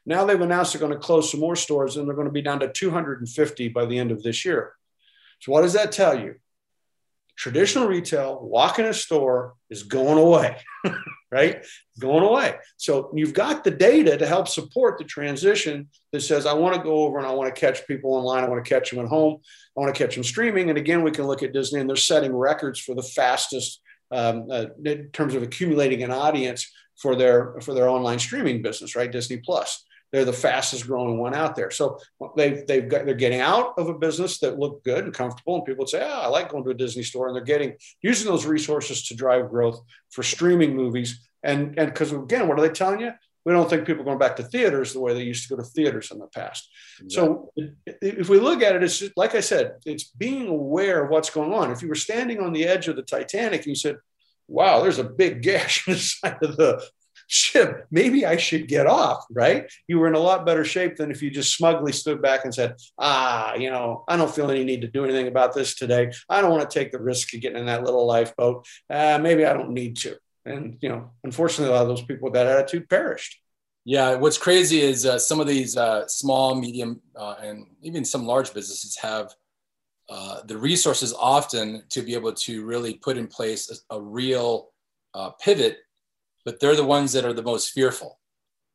now 0.05 0.25
they've 0.25 0.39
announced 0.39 0.73
they're 0.73 0.79
going 0.79 0.93
to 0.93 0.99
close 0.99 1.31
some 1.31 1.39
more 1.39 1.55
stores 1.55 1.97
and 1.97 2.07
they're 2.07 2.15
going 2.15 2.27
to 2.27 2.33
be 2.33 2.41
down 2.41 2.59
to 2.59 2.71
250 2.71 3.69
by 3.69 3.85
the 3.85 3.97
end 3.97 4.11
of 4.11 4.21
this 4.23 4.45
year. 4.45 4.73
So, 5.39 5.51
what 5.51 5.61
does 5.61 5.73
that 5.73 5.91
tell 5.91 6.19
you? 6.19 6.35
Traditional 7.35 7.87
retail, 7.87 8.39
walk 8.41 8.79
in 8.79 8.85
a 8.85 8.93
store 8.93 9.55
is 9.69 9.83
going 9.83 10.17
away, 10.17 10.57
right? 11.31 11.65
Going 11.99 12.23
away. 12.23 12.55
So, 12.77 13.11
you've 13.13 13.33
got 13.33 13.63
the 13.63 13.71
data 13.71 14.17
to 14.17 14.27
help 14.27 14.47
support 14.47 14.97
the 14.97 15.03
transition 15.03 15.89
that 16.11 16.21
says, 16.21 16.45
I 16.45 16.53
want 16.53 16.75
to 16.75 16.81
go 16.81 17.03
over 17.03 17.17
and 17.17 17.27
I 17.27 17.31
want 17.31 17.53
to 17.53 17.59
catch 17.59 17.85
people 17.87 18.13
online. 18.13 18.43
I 18.43 18.49
want 18.49 18.63
to 18.63 18.69
catch 18.69 18.91
them 18.91 19.03
at 19.03 19.09
home. 19.09 19.39
I 19.75 19.81
want 19.81 19.93
to 19.93 20.03
catch 20.03 20.15
them 20.15 20.23
streaming. 20.23 20.69
And 20.69 20.77
again, 20.77 21.03
we 21.03 21.11
can 21.11 21.25
look 21.25 21.43
at 21.43 21.51
Disney 21.51 21.79
and 21.79 21.89
they're 21.89 21.97
setting 21.97 22.33
records 22.33 22.79
for 22.79 22.95
the 22.95 23.03
fastest 23.03 23.81
um, 24.11 24.47
uh, 24.51 24.67
in 24.83 25.09
terms 25.11 25.33
of 25.35 25.43
accumulating 25.43 26.03
an 26.03 26.11
audience 26.11 26.71
for 26.95 27.15
their 27.15 27.59
for 27.61 27.73
their 27.73 27.89
online 27.89 28.19
streaming 28.19 28.61
business, 28.61 28.95
right? 28.95 29.11
Disney 29.11 29.37
Plus. 29.37 29.83
They're 30.15 30.25
the 30.25 30.33
fastest 30.33 30.87
growing 30.87 31.17
one 31.17 31.33
out 31.33 31.55
there. 31.55 31.69
So 31.71 31.99
they've, 32.37 32.65
they've 32.65 32.87
got, 32.87 33.05
they're 33.05 33.15
getting 33.15 33.41
out 33.41 33.73
of 33.77 33.89
a 33.89 33.93
business 33.93 34.39
that 34.39 34.57
looked 34.57 34.85
good 34.85 35.03
and 35.03 35.13
comfortable. 35.13 35.55
And 35.55 35.65
people 35.65 35.83
would 35.83 35.89
say, 35.89 36.01
oh, 36.01 36.21
I 36.21 36.27
like 36.27 36.49
going 36.49 36.63
to 36.63 36.69
a 36.69 36.75
Disney 36.75 37.03
store. 37.03 37.27
And 37.27 37.35
they're 37.35 37.43
getting, 37.43 37.75
using 38.01 38.31
those 38.31 38.45
resources 38.45 39.07
to 39.07 39.15
drive 39.15 39.49
growth 39.49 39.81
for 40.11 40.23
streaming 40.23 40.75
movies. 40.75 41.27
And, 41.43 41.77
and 41.77 41.87
because 41.87 42.11
again, 42.13 42.47
what 42.47 42.57
are 42.57 42.61
they 42.61 42.73
telling 42.73 43.01
you? 43.01 43.11
We 43.45 43.51
don't 43.51 43.69
think 43.69 43.85
people 43.85 44.01
are 44.01 44.05
going 44.05 44.17
back 44.17 44.37
to 44.37 44.43
theaters 44.43 44.93
the 44.93 44.99
way 44.99 45.13
they 45.13 45.21
used 45.21 45.47
to 45.47 45.55
go 45.55 45.61
to 45.61 45.67
theaters 45.69 46.09
in 46.09 46.17
the 46.17 46.27
past. 46.27 46.67
So 47.09 47.51
if 47.85 48.27
we 48.27 48.39
look 48.39 48.63
at 48.63 48.75
it, 48.75 48.83
it's 48.83 48.97
just, 48.97 49.11
like 49.15 49.35
I 49.35 49.41
said, 49.41 49.73
it's 49.85 50.05
being 50.05 50.47
aware 50.47 51.03
of 51.03 51.11
what's 51.11 51.29
going 51.29 51.53
on. 51.53 51.71
If 51.71 51.83
you 51.83 51.87
were 51.87 51.95
standing 51.95 52.39
on 52.39 52.53
the 52.53 52.65
edge 52.65 52.87
of 52.87 52.95
the 52.95 53.03
Titanic 53.03 53.59
and 53.59 53.67
you 53.67 53.75
said, 53.75 53.97
wow, 54.47 54.81
there's 54.81 54.97
a 54.97 55.03
big 55.03 55.43
gash 55.43 55.87
in 55.87 55.93
the 55.93 55.99
side 55.99 56.37
of 56.41 56.57
the 56.57 56.83
ship. 57.27 57.87
Maybe 57.91 58.25
I 58.25 58.37
should 58.37 58.67
get 58.67 58.87
off, 58.87 59.25
right? 59.31 59.71
You 59.87 59.99
were 59.99 60.07
in 60.07 60.15
a 60.15 60.19
lot 60.19 60.45
better 60.45 60.63
shape 60.63 60.95
than 60.95 61.11
if 61.11 61.21
you 61.21 61.29
just 61.29 61.55
smugly 61.55 61.91
stood 61.91 62.21
back 62.21 62.45
and 62.45 62.53
said, 62.53 62.75
ah, 62.97 63.55
you 63.55 63.69
know, 63.69 64.03
I 64.07 64.17
don't 64.17 64.33
feel 64.33 64.51
any 64.51 64.63
need 64.63 64.81
to 64.81 64.87
do 64.87 65.03
anything 65.03 65.27
about 65.27 65.53
this 65.53 65.75
today. 65.75 66.11
I 66.29 66.41
don't 66.41 66.51
want 66.51 66.69
to 66.69 66.79
take 66.79 66.91
the 66.91 67.01
risk 67.01 67.33
of 67.33 67.41
getting 67.41 67.59
in 67.59 67.65
that 67.65 67.83
little 67.83 68.05
lifeboat. 68.05 68.67
Uh, 68.89 69.19
maybe 69.21 69.45
I 69.45 69.53
don't 69.53 69.71
need 69.71 69.97
to. 69.97 70.17
And, 70.45 70.77
you 70.81 70.89
know, 70.89 71.11
unfortunately, 71.23 71.73
a 71.73 71.77
lot 71.77 71.83
of 71.83 71.89
those 71.89 72.03
people 72.03 72.25
with 72.25 72.33
that 72.33 72.47
attitude 72.47 72.89
perished. 72.89 73.39
Yeah, 73.83 74.15
what's 74.15 74.37
crazy 74.37 74.81
is 74.81 75.05
uh, 75.05 75.19
some 75.19 75.39
of 75.39 75.47
these 75.47 75.77
uh, 75.77 76.07
small, 76.07 76.55
medium, 76.55 77.01
uh, 77.15 77.35
and 77.41 77.67
even 77.83 78.03
some 78.03 78.25
large 78.25 78.53
businesses 78.53 78.97
have 78.97 79.33
uh, 80.09 80.41
the 80.45 80.57
resources 80.57 81.13
often 81.13 81.83
to 81.89 82.01
be 82.01 82.13
able 82.13 82.33
to 82.33 82.65
really 82.65 82.95
put 82.95 83.17
in 83.17 83.27
place 83.27 83.83
a, 83.91 83.95
a 83.95 84.01
real 84.01 84.69
uh, 85.13 85.29
pivot 85.41 85.77
but 86.45 86.59
they're 86.59 86.75
the 86.75 86.85
ones 86.85 87.11
that 87.13 87.25
are 87.25 87.33
the 87.33 87.41
most 87.41 87.71
fearful. 87.71 88.19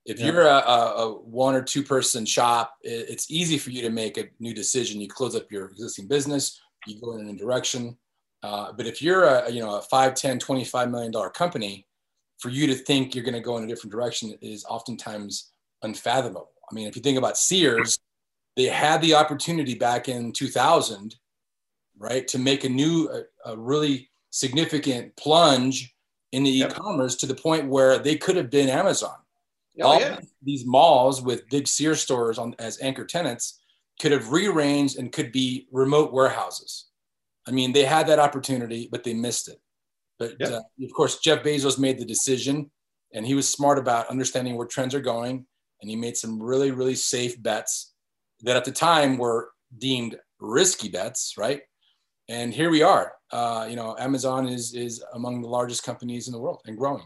If 0.04 0.18
yeah. 0.18 0.26
you're 0.26 0.46
a, 0.46 0.58
a, 0.58 1.12
one 1.12 1.54
or 1.54 1.62
two 1.62 1.82
person 1.82 2.26
shop, 2.26 2.74
it's 2.82 3.30
easy 3.30 3.58
for 3.58 3.70
you 3.70 3.82
to 3.82 3.90
make 3.90 4.18
a 4.18 4.28
new 4.40 4.52
decision. 4.52 5.00
You 5.00 5.08
close 5.08 5.36
up 5.36 5.50
your 5.50 5.66
existing 5.66 6.08
business, 6.08 6.60
you 6.86 7.00
go 7.00 7.12
in 7.14 7.20
a 7.20 7.24
new 7.24 7.38
direction. 7.38 7.96
Uh, 8.42 8.72
but 8.72 8.86
if 8.86 9.02
you're 9.02 9.24
a, 9.24 9.50
you 9.50 9.60
know, 9.60 9.76
a 9.76 9.82
5, 9.82 10.14
10, 10.14 10.38
25 10.38 10.90
million 10.90 11.12
dollar 11.12 11.30
company, 11.30 11.86
for 12.38 12.48
you 12.48 12.66
to 12.66 12.74
think 12.74 13.14
you're 13.14 13.24
going 13.24 13.34
to 13.34 13.40
go 13.40 13.58
in 13.58 13.64
a 13.64 13.66
different 13.66 13.92
direction 13.92 14.34
is 14.40 14.64
oftentimes 14.64 15.52
unfathomable. 15.82 16.50
I 16.70 16.74
mean, 16.74 16.88
if 16.88 16.96
you 16.96 17.02
think 17.02 17.18
about 17.18 17.36
Sears, 17.36 17.98
they 18.56 18.64
had 18.64 19.02
the 19.02 19.14
opportunity 19.14 19.74
back 19.74 20.08
in 20.08 20.32
2000, 20.32 21.14
right, 21.98 22.26
to 22.28 22.38
make 22.38 22.64
a 22.64 22.68
new, 22.68 23.10
a, 23.10 23.50
a 23.52 23.56
really 23.58 24.10
significant 24.30 25.14
plunge 25.16 25.94
in 26.32 26.42
the 26.42 26.50
yep. 26.50 26.70
e-commerce 26.70 27.16
to 27.16 27.26
the 27.26 27.34
point 27.34 27.68
where 27.68 27.98
they 27.98 28.16
could 28.16 28.36
have 28.36 28.50
been 28.50 28.68
Amazon. 28.68 29.16
Oh, 29.80 29.86
All 29.86 30.00
yeah. 30.00 30.18
these 30.42 30.66
malls 30.66 31.22
with 31.22 31.48
big 31.48 31.66
Sears 31.66 32.00
stores 32.00 32.38
on 32.38 32.54
as 32.58 32.80
anchor 32.80 33.04
tenants 33.04 33.60
could 34.00 34.12
have 34.12 34.30
rearranged 34.30 34.98
and 34.98 35.12
could 35.12 35.32
be 35.32 35.68
remote 35.72 36.12
warehouses. 36.12 36.86
I 37.46 37.50
mean, 37.50 37.72
they 37.72 37.84
had 37.84 38.06
that 38.08 38.18
opportunity, 38.18 38.88
but 38.90 39.04
they 39.04 39.14
missed 39.14 39.48
it. 39.48 39.60
But 40.18 40.34
yep. 40.38 40.52
uh, 40.52 40.60
of 40.84 40.92
course, 40.94 41.18
Jeff 41.18 41.42
Bezos 41.42 41.78
made 41.78 41.98
the 41.98 42.04
decision, 42.04 42.70
and 43.14 43.26
he 43.26 43.34
was 43.34 43.50
smart 43.50 43.78
about 43.78 44.08
understanding 44.08 44.56
where 44.56 44.66
trends 44.66 44.94
are 44.94 45.00
going, 45.00 45.46
and 45.80 45.90
he 45.90 45.96
made 45.96 46.16
some 46.16 46.42
really, 46.42 46.70
really 46.70 46.94
safe 46.94 47.40
bets 47.42 47.94
that 48.42 48.56
at 48.56 48.64
the 48.64 48.72
time 48.72 49.16
were 49.16 49.50
deemed 49.78 50.18
risky 50.38 50.88
bets, 50.88 51.34
right? 51.38 51.62
And 52.28 52.52
here 52.52 52.70
we 52.70 52.82
are 52.82 53.12
uh, 53.32 53.66
you 53.68 53.76
know, 53.76 53.96
Amazon 53.98 54.48
is 54.48 54.74
is 54.74 55.02
among 55.14 55.42
the 55.42 55.48
largest 55.48 55.84
companies 55.84 56.26
in 56.26 56.32
the 56.32 56.40
world 56.40 56.60
and 56.66 56.76
growing. 56.76 57.04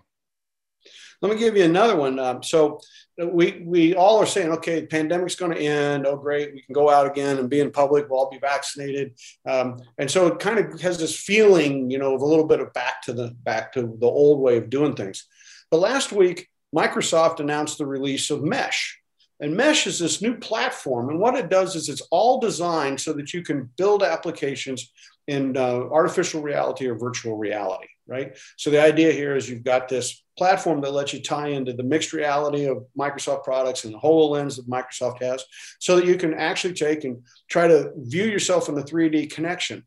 Let 1.22 1.32
me 1.32 1.38
give 1.38 1.56
you 1.56 1.64
another 1.64 1.96
one. 1.96 2.18
Um, 2.18 2.42
so 2.42 2.80
we 3.18 3.62
we 3.64 3.94
all 3.94 4.18
are 4.18 4.26
saying, 4.26 4.50
okay, 4.52 4.80
the 4.80 4.86
pandemic's 4.86 5.36
going 5.36 5.52
to 5.52 5.60
end. 5.60 6.06
Oh, 6.06 6.16
great, 6.16 6.52
we 6.52 6.62
can 6.62 6.74
go 6.74 6.90
out 6.90 7.06
again 7.06 7.38
and 7.38 7.48
be 7.48 7.60
in 7.60 7.70
public. 7.70 8.08
We'll 8.08 8.18
all 8.18 8.30
be 8.30 8.38
vaccinated, 8.38 9.18
um, 9.46 9.80
and 9.98 10.10
so 10.10 10.26
it 10.26 10.38
kind 10.38 10.58
of 10.58 10.80
has 10.80 10.98
this 10.98 11.18
feeling, 11.18 11.90
you 11.90 11.98
know, 11.98 12.14
of 12.14 12.22
a 12.22 12.26
little 12.26 12.46
bit 12.46 12.60
of 12.60 12.72
back 12.72 13.02
to 13.02 13.12
the 13.12 13.34
back 13.42 13.72
to 13.72 13.82
the 13.82 14.06
old 14.06 14.40
way 14.40 14.56
of 14.56 14.70
doing 14.70 14.94
things. 14.94 15.26
But 15.70 15.78
last 15.78 16.12
week, 16.12 16.48
Microsoft 16.74 17.40
announced 17.40 17.78
the 17.78 17.86
release 17.86 18.30
of 18.30 18.42
Mesh. 18.42 18.98
And 19.40 19.56
Mesh 19.56 19.86
is 19.86 19.98
this 19.98 20.22
new 20.22 20.36
platform. 20.36 21.10
And 21.10 21.18
what 21.18 21.34
it 21.34 21.50
does 21.50 21.74
is 21.76 21.88
it's 21.88 22.06
all 22.10 22.40
designed 22.40 23.00
so 23.00 23.12
that 23.14 23.34
you 23.34 23.42
can 23.42 23.70
build 23.76 24.02
applications 24.02 24.92
in 25.26 25.56
uh, 25.56 25.60
artificial 25.90 26.42
reality 26.42 26.86
or 26.86 26.94
virtual 26.94 27.36
reality, 27.36 27.88
right? 28.06 28.36
So 28.56 28.70
the 28.70 28.82
idea 28.82 29.12
here 29.12 29.36
is 29.36 29.48
you've 29.48 29.64
got 29.64 29.88
this 29.88 30.22
platform 30.36 30.80
that 30.82 30.92
lets 30.92 31.12
you 31.12 31.22
tie 31.22 31.48
into 31.48 31.72
the 31.72 31.82
mixed 31.82 32.12
reality 32.12 32.66
of 32.66 32.84
Microsoft 32.98 33.44
products 33.44 33.84
and 33.84 33.94
the 33.94 33.98
HoloLens 33.98 34.56
that 34.56 34.68
Microsoft 34.68 35.22
has, 35.22 35.44
so 35.78 35.96
that 35.96 36.06
you 36.06 36.16
can 36.16 36.34
actually 36.34 36.74
take 36.74 37.04
and 37.04 37.22
try 37.48 37.66
to 37.66 37.92
view 37.96 38.24
yourself 38.24 38.68
in 38.68 38.74
the 38.74 38.82
3D 38.82 39.30
connection. 39.32 39.84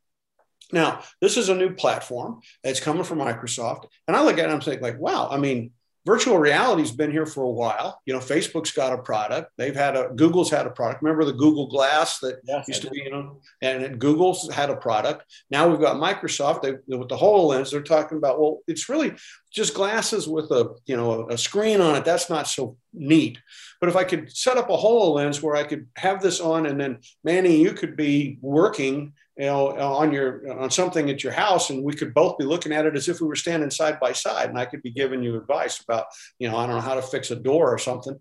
Now, 0.72 1.02
this 1.22 1.38
is 1.38 1.50
a 1.50 1.56
new 1.56 1.74
platform. 1.74 2.42
It's 2.64 2.80
coming 2.80 3.04
from 3.04 3.20
Microsoft. 3.20 3.86
And 4.08 4.18
I 4.18 4.24
look 4.24 4.34
at 4.34 4.40
it 4.40 4.44
and 4.46 4.54
I'm 4.54 4.62
thinking, 4.62 4.84
like, 4.84 5.00
wow, 5.00 5.30
I 5.32 5.38
mean, 5.38 5.72
virtual 6.08 6.40
reality's 6.40 6.92
been 6.92 7.12
here 7.12 7.26
for 7.26 7.44
a 7.44 7.50
while. 7.50 8.02
You 8.06 8.14
know, 8.14 8.20
Facebook's 8.20 8.72
got 8.72 8.94
a 8.94 8.98
product. 8.98 9.52
They've 9.58 9.76
had 9.76 9.98
a 9.98 10.10
Google's 10.16 10.50
had 10.50 10.66
a 10.66 10.70
product. 10.70 11.04
Remember 11.04 11.26
the 11.26 11.34
Google 11.34 11.68
Glass 11.68 12.20
that 12.20 12.40
yes, 12.46 12.66
used 12.68 12.82
to 12.84 12.90
be, 12.90 13.02
you 13.04 13.12
know, 13.12 13.42
and 13.62 14.00
Google's 14.00 14.50
had 14.52 14.70
a 14.70 14.78
product. 14.78 15.26
Now 15.52 15.68
we've 15.68 15.82
got 15.82 15.98
Microsoft. 15.98 16.62
They 16.62 16.72
with 16.96 17.10
the 17.10 17.18
HoloLens. 17.18 17.72
They're 17.72 17.82
talking 17.82 18.18
about 18.18 18.40
well, 18.40 18.60
it's 18.68 18.88
really 18.88 19.14
just 19.52 19.74
glasses 19.74 20.30
with 20.30 20.50
a 20.52 20.76
you 20.86 20.96
know 20.96 21.30
a 21.30 21.38
screen 21.38 21.82
on 21.82 21.96
it. 21.96 22.06
That's 22.06 22.30
not 22.30 22.48
so 22.48 22.78
neat. 22.94 23.38
But 23.82 23.90
if 23.90 23.98
I 23.98 24.06
could 24.06 24.36
set 24.36 24.58
up 24.58 24.70
a 24.70 24.78
HoloLens 24.78 25.42
where 25.42 25.58
I 25.58 25.64
could 25.64 25.88
have 25.98 26.22
this 26.22 26.40
on, 26.40 26.66
and 26.66 26.80
then 26.80 27.00
Manny, 27.26 27.62
you 27.62 27.74
could 27.74 27.98
be 27.98 28.40
working 28.42 29.14
you 29.38 29.46
know, 29.46 29.70
on 29.70 30.12
your 30.12 30.60
on 30.60 30.72
something 30.72 31.10
at 31.10 31.24
your 31.24 31.34
house, 31.34 31.70
and 31.70 31.84
we 31.84 31.94
could 31.94 32.14
both 32.14 32.38
be 32.38 32.46
looking 32.46 32.72
at 32.72 32.86
it 32.86 32.96
as 32.96 33.08
if 33.08 33.22
we 33.22 33.28
were 33.28 33.36
standing 33.36 33.70
side 33.70 34.00
by 34.00 34.12
side, 34.12 34.50
and 34.50 34.58
I 34.58 34.66
could 34.66 34.82
be 34.82 34.92
giving 34.92 35.22
you 35.22 35.36
advice 35.38 35.80
about, 35.80 36.06
you 36.40 36.50
know, 36.50 36.58
I 36.58 36.66
don't 36.66 36.76
know 36.76 36.82
how 36.82 36.96
to 36.96 37.02
fix 37.02 37.32
a 37.32 37.36
door 37.36 37.72
or 37.74 37.78
something. 37.78 38.18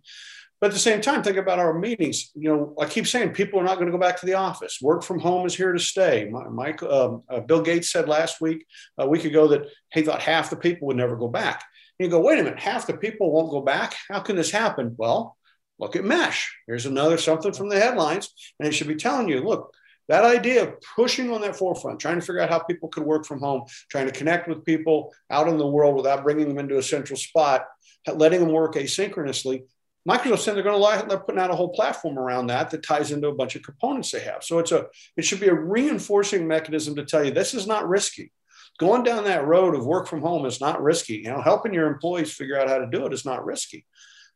But 0.61 0.69
at 0.69 0.73
the 0.73 0.79
same 0.79 1.03
time, 1.03 1.23
think 1.23 1.37
about 1.37 1.59
our 1.59 1.79
meetings. 1.79 2.31
You 2.35 2.49
know, 2.49 2.75
I 2.81 2.87
keep 2.87 3.07
saying 3.07 3.33
people 3.33 3.61
are 3.61 3.65
not 3.65 3.75
going 3.75 3.87
to 3.87 3.93
go 3.93 3.99
back 3.99 4.19
to 4.21 4.27
the 4.27 4.35
office. 4.35 4.79
Work 4.81 5.03
from 5.03 5.21
home 5.21 5.47
is 5.47 5.55
here 5.55 5.73
to 5.73 5.79
stay. 5.79 6.31
Mike, 6.51 6.83
um, 6.83 7.25
uh, 7.29 7.41
Bill 7.41 7.61
Gates 7.61 7.93
said 7.93 8.09
last 8.09 8.41
week, 8.41 8.65
a 8.97 9.07
week 9.07 9.25
ago, 9.25 9.49
that 9.49 9.67
he 9.93 10.01
thought 10.01 10.23
half 10.23 10.49
the 10.49 10.57
people 10.57 10.87
would 10.87 10.97
never 10.97 11.15
go 11.15 11.29
back. 11.29 11.63
And 11.99 12.07
you 12.07 12.11
go, 12.11 12.21
wait 12.21 12.39
a 12.39 12.43
minute, 12.43 12.59
half 12.59 12.87
the 12.87 12.97
people 12.97 13.33
won't 13.33 13.51
go 13.51 13.61
back. 13.61 13.97
How 14.09 14.21
can 14.21 14.37
this 14.37 14.51
happen? 14.51 14.95
Well, 14.97 15.37
look 15.79 15.95
at 15.95 16.05
Mesh. 16.05 16.51
Here's 16.67 16.87
another 16.87 17.19
something 17.19 17.53
from 17.53 17.69
the 17.69 17.79
headlines, 17.79 18.33
and 18.59 18.67
it 18.67 18.73
should 18.73 18.89
be 18.89 18.97
telling 18.97 19.29
you, 19.29 19.41
look, 19.41 19.75
that 20.09 20.25
idea 20.25 20.63
of 20.63 20.75
pushing 20.95 21.33
on 21.33 21.41
that 21.41 21.57
forefront, 21.57 22.01
trying 22.01 22.21
to 22.21 22.25
figure 22.25 22.41
out 22.41 22.51
how 22.51 22.61
people 22.61 22.89
could 22.89 23.05
work 23.05 23.27
from 23.27 23.41
home, 23.41 23.65
trying 23.91 24.07
to 24.07 24.13
connect 24.13 24.49
with 24.49 24.65
people 24.65 25.13
out 25.31 25.49
in 25.49 25.59
the 25.59 25.67
world 25.67 25.97
without 25.97 26.23
bringing 26.23 26.49
them 26.49 26.59
into 26.59 26.79
a 26.79 26.83
central 26.83 27.17
spot, 27.17 27.67
letting 28.15 28.41
them 28.41 28.53
work 28.53 28.75
asynchronously. 28.75 29.65
Microsoft 30.09 30.39
said 30.39 30.55
they're 30.55 30.63
going 30.63 30.77
to 30.77 30.83
lie, 30.83 31.03
they're 31.03 31.19
putting 31.19 31.41
out 31.41 31.51
a 31.51 31.57
whole 31.57 31.71
platform 31.71 32.17
around 32.17 32.47
that 32.47 32.71
that 32.71 32.85
ties 32.85 33.11
into 33.11 33.27
a 33.27 33.35
bunch 33.35 33.57
of 33.57 33.63
components 33.63 34.13
they 34.13 34.21
have. 34.21 34.45
So 34.45 34.61
it's 34.61 34.71
a 34.71 34.87
it 35.17 35.25
should 35.25 35.41
be 35.41 35.49
a 35.49 35.55
reinforcing 35.55 36.47
mechanism 36.47 36.95
to 36.95 37.05
tell 37.05 37.25
you 37.25 37.33
this 37.33 37.55
is 37.55 37.67
not 37.67 37.89
risky. 37.89 38.33
Going 38.79 39.03
down 39.03 39.25
that 39.25 39.47
road 39.47 39.75
of 39.75 39.85
work 39.85 40.07
from 40.07 40.21
home 40.21 40.47
is 40.47 40.61
not 40.61 40.81
risky. 40.81 41.15
You 41.15 41.31
know, 41.31 41.43
helping 41.43 41.75
your 41.75 41.89
employees 41.89 42.33
figure 42.33 42.61
out 42.61 42.69
how 42.69 42.79
to 42.79 42.87
do 42.87 43.05
it 43.07 43.13
is 43.13 43.25
not 43.25 43.45
risky 43.45 43.85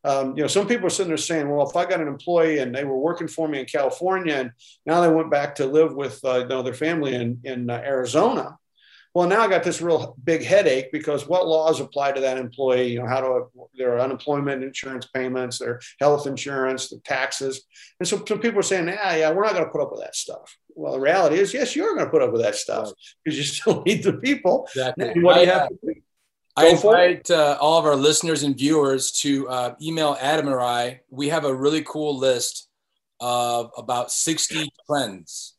um, 0.05 0.37
you 0.37 0.43
know, 0.43 0.49
some 0.49 0.67
people 0.67 0.87
are 0.87 0.91
sitting 0.91 1.11
there 1.11 1.17
saying, 1.17 1.49
well, 1.49 1.69
if 1.69 1.77
I 1.77 1.85
got 1.85 2.01
an 2.01 2.09
employee 2.09 2.59
and 2.59 2.75
they 2.75 2.85
were 2.85 2.99
working 2.99 3.29
for 3.29 3.49
me 3.49 3.61
in 3.61 3.67
California 3.67 4.35
and 4.35 4.53
now 4.87 5.01
they 5.01 5.13
went 5.13 5.31
back 5.31 5.57
to 5.57 5.67
live 5.67 5.95
with 5.95 6.25
uh, 6.25 6.39
you 6.39 6.49
know, 6.49 6.63
their 6.63 6.75
family 6.75 7.15
in, 7.15 7.41
in 7.45 7.69
uh, 7.69 7.83
Arizona, 7.85 8.59
well, 9.13 9.27
now 9.27 9.41
I 9.41 9.49
got 9.49 9.65
this 9.65 9.83
real 9.83 10.17
big 10.23 10.45
headache 10.45 10.93
because 10.93 11.27
what 11.27 11.47
laws 11.47 11.81
apply 11.81 12.13
to 12.13 12.21
that 12.21 12.39
employee? 12.39 12.93
You 12.93 13.01
know, 13.01 13.09
how 13.09 13.21
do 13.21 13.27
I, 13.27 13.65
their 13.77 13.99
unemployment 13.99 14.63
insurance 14.63 15.07
payments, 15.07 15.59
their 15.59 15.81
health 15.99 16.29
insurance, 16.29 16.91
the 16.91 16.99
taxes, 16.99 17.63
and 17.99 18.09
so 18.09 18.25
some 18.25 18.39
people 18.39 18.61
are 18.61 18.63
saying, 18.63 18.87
"Yeah, 18.87 19.17
yeah, 19.17 19.33
we're 19.33 19.43
not 19.43 19.55
going 19.55 19.65
to 19.65 19.71
put 19.71 19.83
up 19.83 19.91
with 19.91 20.01
that 20.01 20.15
stuff." 20.15 20.57
Well, 20.77 20.93
the 20.93 21.01
reality 21.01 21.41
is, 21.41 21.53
yes, 21.53 21.75
you're 21.75 21.95
going 21.95 22.07
to 22.07 22.11
put 22.11 22.23
up 22.23 22.31
with 22.31 22.43
that 22.43 22.55
stuff 22.55 22.93
because 23.25 23.37
you 23.37 23.43
still 23.43 23.83
need 23.87 24.05
the 24.05 24.13
people. 24.13 24.69
Exactly. 24.69 25.23
what 25.23 25.35
do 25.35 25.41
you 25.41 25.47
have 25.47 25.69
to 25.71 25.79
do? 25.83 25.95
I 26.57 26.69
invite 26.69 27.31
uh, 27.31 27.57
all 27.61 27.79
of 27.79 27.87
our 27.87 27.97
listeners 27.97 28.43
and 28.43 28.57
viewers 28.57 29.13
to 29.23 29.49
uh, 29.49 29.75
email 29.81 30.17
Adam 30.21 30.49
or 30.49 30.61
I. 30.61 31.01
We 31.09 31.29
have 31.29 31.45
a 31.45 31.55
really 31.55 31.83
cool 31.83 32.17
list 32.19 32.69
of 33.21 33.71
about 33.77 34.11
60 34.11 34.69
trends 34.87 35.55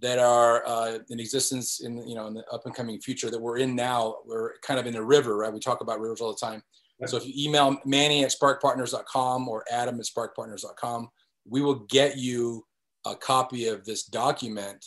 that 0.00 0.18
are 0.18 0.66
uh, 0.66 0.98
in 1.08 1.20
existence 1.20 1.80
in 1.80 2.06
you 2.06 2.14
know 2.14 2.26
in 2.26 2.34
the 2.34 2.44
up 2.52 2.66
and 2.66 2.74
coming 2.74 3.00
future 3.00 3.30
that 3.30 3.40
we're 3.40 3.58
in 3.58 3.74
now. 3.74 4.16
We're 4.26 4.58
kind 4.58 4.78
of 4.78 4.86
in 4.86 4.96
a 4.96 5.02
river, 5.02 5.36
right? 5.36 5.52
We 5.52 5.60
talk 5.60 5.80
about 5.80 6.00
rivers 6.00 6.20
all 6.20 6.32
the 6.32 6.46
time. 6.46 6.62
So 7.04 7.18
if 7.18 7.26
you 7.26 7.32
email 7.36 7.78
Manny 7.84 8.24
at 8.24 8.30
sparkpartners.com 8.30 9.48
or 9.48 9.64
Adam 9.70 10.00
at 10.00 10.06
sparkpartners.com, 10.06 11.10
we 11.46 11.60
will 11.60 11.80
get 11.90 12.16
you 12.16 12.64
a 13.04 13.14
copy 13.14 13.68
of 13.68 13.84
this 13.84 14.04
document 14.04 14.82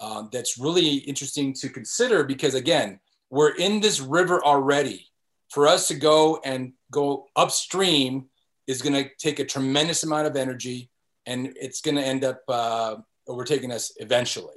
um, 0.00 0.28
that's 0.32 0.58
really 0.58 0.96
interesting 0.96 1.54
to 1.54 1.68
consider 1.68 2.24
because 2.24 2.54
again 2.54 2.98
we're 3.32 3.54
in 3.54 3.80
this 3.80 3.98
river 3.98 4.44
already. 4.44 5.08
For 5.48 5.66
us 5.66 5.88
to 5.88 5.94
go 5.94 6.40
and 6.44 6.74
go 6.90 7.26
upstream 7.34 8.26
is 8.66 8.82
going 8.82 8.92
to 8.92 9.10
take 9.18 9.38
a 9.38 9.44
tremendous 9.44 10.04
amount 10.04 10.26
of 10.26 10.36
energy 10.36 10.90
and 11.26 11.52
it's 11.56 11.80
going 11.80 11.96
to 11.96 12.02
end 12.02 12.24
up 12.24 12.42
uh, 12.48 12.96
overtaking 13.26 13.72
us 13.72 13.92
eventually. 13.96 14.54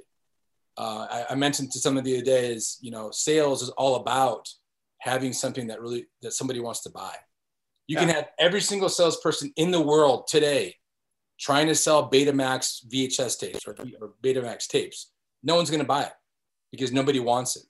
Uh, 0.76 1.06
I, 1.10 1.26
I, 1.30 1.34
mentioned 1.36 1.72
to 1.72 1.78
some 1.78 1.96
of 1.96 2.04
the 2.04 2.16
other 2.16 2.24
days, 2.24 2.78
you 2.82 2.90
know, 2.90 3.10
sales 3.10 3.62
is 3.62 3.70
all 3.70 3.96
about 3.96 4.46
having 4.98 5.32
something 5.32 5.68
that 5.68 5.80
really 5.80 6.06
that 6.20 6.32
somebody 6.32 6.60
wants 6.60 6.82
to 6.82 6.90
buy. 6.90 7.14
You 7.86 7.94
yeah. 7.94 8.00
can 8.00 8.14
have 8.14 8.28
every 8.38 8.60
single 8.60 8.90
salesperson 8.90 9.52
in 9.56 9.70
the 9.70 9.80
world 9.80 10.26
today 10.28 10.76
trying 11.40 11.68
to 11.68 11.74
sell 11.74 12.10
Betamax 12.10 12.86
VHS 12.88 13.38
tapes 13.38 13.66
or, 13.66 13.74
or 14.02 14.12
Betamax 14.22 14.66
tapes. 14.66 15.12
No 15.42 15.56
one's 15.56 15.70
going 15.70 15.80
to 15.80 15.86
buy 15.86 16.02
it 16.02 16.12
because 16.70 16.92
nobody 16.92 17.20
wants 17.20 17.56
it. 17.56 17.62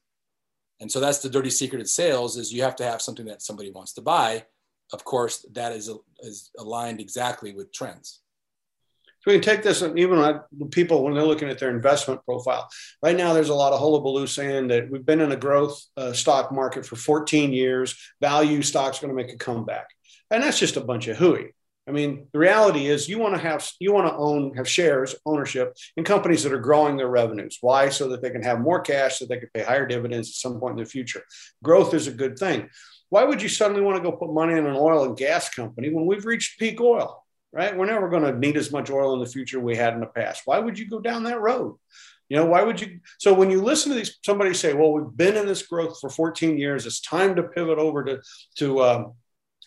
And 0.80 0.90
so 0.90 1.00
that's 1.00 1.20
the 1.20 1.30
dirty 1.30 1.50
secret 1.50 1.80
of 1.80 1.88
sales 1.88 2.36
is 2.36 2.52
you 2.52 2.62
have 2.62 2.76
to 2.76 2.84
have 2.84 3.00
something 3.00 3.26
that 3.26 3.42
somebody 3.42 3.70
wants 3.70 3.94
to 3.94 4.02
buy. 4.02 4.44
Of 4.92 5.04
course, 5.04 5.44
that 5.52 5.72
is, 5.72 5.90
is 6.20 6.50
aligned 6.58 7.00
exactly 7.00 7.54
with 7.54 7.72
trends. 7.72 8.20
So 9.26 9.32
we 9.32 9.40
can 9.40 9.42
take 9.42 9.64
this, 9.64 9.82
and 9.82 9.98
even 9.98 10.20
when 10.20 10.70
people, 10.70 11.02
when 11.02 11.14
they're 11.14 11.24
looking 11.24 11.48
at 11.48 11.58
their 11.58 11.70
investment 11.70 12.24
profile, 12.24 12.68
right 13.02 13.16
now 13.16 13.32
there's 13.32 13.48
a 13.48 13.54
lot 13.54 13.72
of 13.72 13.80
hullabaloo 13.80 14.28
saying 14.28 14.68
that 14.68 14.88
we've 14.88 15.04
been 15.04 15.20
in 15.20 15.32
a 15.32 15.36
growth 15.36 15.82
uh, 15.96 16.12
stock 16.12 16.52
market 16.52 16.86
for 16.86 16.94
14 16.94 17.52
years. 17.52 17.98
Value 18.20 18.62
stock's 18.62 19.00
going 19.00 19.08
to 19.08 19.20
make 19.20 19.32
a 19.32 19.36
comeback, 19.36 19.88
and 20.30 20.44
that's 20.44 20.60
just 20.60 20.76
a 20.76 20.80
bunch 20.80 21.08
of 21.08 21.16
hooey. 21.16 21.55
I 21.88 21.92
mean, 21.92 22.26
the 22.32 22.38
reality 22.38 22.86
is 22.86 23.08
you 23.08 23.18
want 23.18 23.34
to 23.34 23.40
have 23.40 23.68
you 23.78 23.92
want 23.92 24.08
to 24.08 24.16
own 24.16 24.54
have 24.56 24.68
shares 24.68 25.14
ownership 25.24 25.76
in 25.96 26.02
companies 26.02 26.42
that 26.42 26.52
are 26.52 26.58
growing 26.58 26.96
their 26.96 27.08
revenues. 27.08 27.58
Why? 27.60 27.90
So 27.90 28.08
that 28.08 28.22
they 28.22 28.30
can 28.30 28.42
have 28.42 28.60
more 28.60 28.80
cash, 28.80 29.18
so 29.18 29.26
they 29.26 29.38
can 29.38 29.50
pay 29.54 29.62
higher 29.62 29.86
dividends 29.86 30.30
at 30.30 30.34
some 30.34 30.58
point 30.58 30.78
in 30.78 30.84
the 30.84 30.90
future. 30.90 31.22
Growth 31.62 31.94
is 31.94 32.08
a 32.08 32.12
good 32.12 32.38
thing. 32.38 32.68
Why 33.08 33.22
would 33.22 33.40
you 33.40 33.48
suddenly 33.48 33.82
want 33.82 33.96
to 33.96 34.02
go 34.02 34.16
put 34.16 34.32
money 34.32 34.54
in 34.54 34.66
an 34.66 34.74
oil 34.76 35.04
and 35.04 35.16
gas 35.16 35.48
company 35.48 35.90
when 35.90 36.06
we've 36.06 36.26
reached 36.26 36.58
peak 36.58 36.80
oil? 36.80 37.24
Right? 37.52 37.76
We're 37.76 37.86
never 37.86 38.08
going 38.08 38.24
to 38.24 38.36
need 38.36 38.56
as 38.56 38.72
much 38.72 38.90
oil 38.90 39.14
in 39.14 39.20
the 39.20 39.30
future 39.30 39.60
we 39.60 39.76
had 39.76 39.94
in 39.94 40.00
the 40.00 40.06
past. 40.06 40.42
Why 40.44 40.58
would 40.58 40.78
you 40.78 40.88
go 40.90 40.98
down 40.98 41.22
that 41.24 41.40
road? 41.40 41.76
You 42.28 42.36
know, 42.36 42.46
why 42.46 42.62
would 42.64 42.80
you? 42.80 42.98
So 43.18 43.32
when 43.32 43.52
you 43.52 43.62
listen 43.62 43.92
to 43.92 43.96
these, 43.96 44.18
somebody 44.24 44.52
say, 44.52 44.74
"Well, 44.74 44.92
we've 44.92 45.16
been 45.16 45.36
in 45.36 45.46
this 45.46 45.64
growth 45.64 46.00
for 46.00 46.10
14 46.10 46.58
years. 46.58 46.84
It's 46.84 47.00
time 47.00 47.36
to 47.36 47.44
pivot 47.44 47.78
over 47.78 48.04
to 48.04 48.20
to 48.56 48.82
um, 48.82 49.12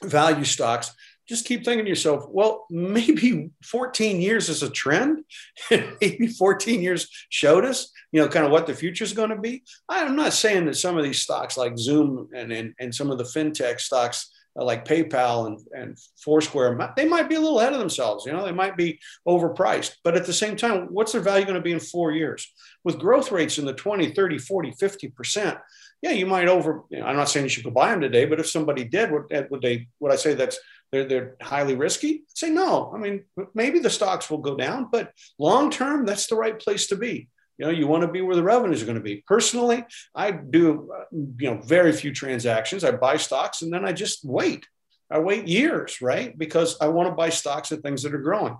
value 0.04 0.44
stocks." 0.44 0.92
Just 1.30 1.46
keep 1.46 1.64
thinking 1.64 1.86
to 1.86 1.90
yourself, 1.90 2.26
well, 2.28 2.66
maybe 2.72 3.52
14 3.64 4.20
years 4.20 4.50
is 4.50 4.64
a 4.64 4.70
trend. 4.70 5.24
maybe 5.72 6.28
14 6.28 6.82
years 6.82 7.08
showed 7.30 7.64
us, 7.64 7.92
you 8.12 8.20
know, 8.20 8.28
kind 8.28 8.46
of 8.46 8.52
what 8.52 8.66
the 8.66 8.74
future 8.74 9.04
is 9.04 9.14
going 9.14 9.30
to 9.30 9.38
be. 9.38 9.64
I'm 9.88 10.16
not 10.16 10.34
saying 10.34 10.66
that 10.66 10.76
some 10.76 10.98
of 10.98 11.04
these 11.04 11.22
stocks 11.22 11.56
like 11.56 11.78
Zoom 11.78 12.30
and, 12.34 12.52
and, 12.52 12.74
and 12.80 12.94
some 12.94 13.12
of 13.12 13.20
the 13.20 13.24
fintech 13.24 13.80
stocks 13.80 14.32
Uh, 14.60 14.64
like 14.64 14.84
PayPal 14.84 15.48
and, 15.48 15.60
and 15.74 15.98
Foursquare, 16.24 16.94
they 16.96 17.08
might 17.08 17.30
be 17.30 17.36
a 17.36 17.40
little 17.40 17.60
ahead 17.60 17.74
of 17.74 17.80
themselves. 17.80 18.26
You 18.26 18.32
know, 18.32 18.44
they 18.44 18.52
might 18.52 18.76
be 18.76 19.00
overpriced. 19.28 19.96
But 20.04 20.16
at 20.16 20.26
the 20.26 20.34
same 20.34 20.56
time, 20.56 20.88
what's 20.90 21.12
their 21.12 21.22
value 21.22 21.46
going 21.46 21.56
to 21.56 21.62
be 21.62 21.72
in 21.72 21.80
four 21.80 22.12
years? 22.12 22.52
With 22.84 23.00
growth 23.00 23.32
rates 23.32 23.58
in 23.58 23.66
the 23.66 23.74
20, 23.74 24.12
30, 24.14 24.38
40, 24.40 24.72
50%, 24.72 25.60
yeah, 26.02 26.12
you 26.12 26.26
might 26.26 26.48
over, 26.48 26.84
you 26.90 27.00
know, 27.00 27.06
I'm 27.06 27.16
not 27.16 27.30
saying 27.30 27.46
you 27.46 27.50
should 27.50 27.64
go 27.64 27.72
buy 27.72 27.92
them 27.92 28.02
today, 28.02 28.26
but 28.26 28.40
if 28.40 28.50
somebody 28.50 28.86
did, 28.86 29.12
would, 29.12 29.26
eh, 29.32 29.44
would 29.50 29.62
they, 29.62 29.88
would 30.00 30.12
I 30.12 30.16
say 30.16 30.34
that's 30.34 30.58
they're, 30.92 31.06
they're 31.06 31.36
highly 31.42 31.76
risky. 31.76 32.24
say 32.34 32.50
no. 32.50 32.92
I 32.94 32.98
mean, 32.98 33.26
maybe 33.54 33.80
the 33.80 33.90
stocks 33.90 34.30
will 34.30 34.40
go 34.40 34.56
down, 34.56 34.88
but 34.92 35.12
long 35.38 35.70
term, 35.70 36.06
that's 36.06 36.28
the 36.28 36.36
right 36.36 36.58
place 36.58 36.88
to 36.88 36.96
be. 36.96 37.28
You 37.60 37.66
know, 37.66 37.72
you 37.72 37.88
want 37.88 38.04
to 38.04 38.08
be 38.08 38.22
where 38.22 38.38
the 38.38 38.44
revenues 38.44 38.82
are 38.82 38.86
going 38.86 38.98
to 38.98 39.04
be. 39.04 39.24
Personally, 39.28 39.86
I 40.16 40.32
do, 40.32 40.90
you 41.12 41.52
know, 41.52 41.62
very 41.62 41.92
few 41.92 42.14
transactions. 42.14 42.86
I 42.86 42.92
buy 42.92 43.18
stocks 43.18 43.62
and 43.62 43.72
then 43.72 43.84
I 43.84 43.92
just 43.92 44.24
wait. 44.24 44.66
I 45.12 45.20
wait 45.20 45.48
years, 45.48 46.02
right? 46.02 46.38
Because 46.38 46.78
I 46.80 46.88
want 46.88 47.10
to 47.10 47.16
buy 47.16 47.30
stocks 47.30 47.72
of 47.72 47.82
things 47.82 48.04
that 48.04 48.16
are 48.16 48.22
growing. 48.22 48.58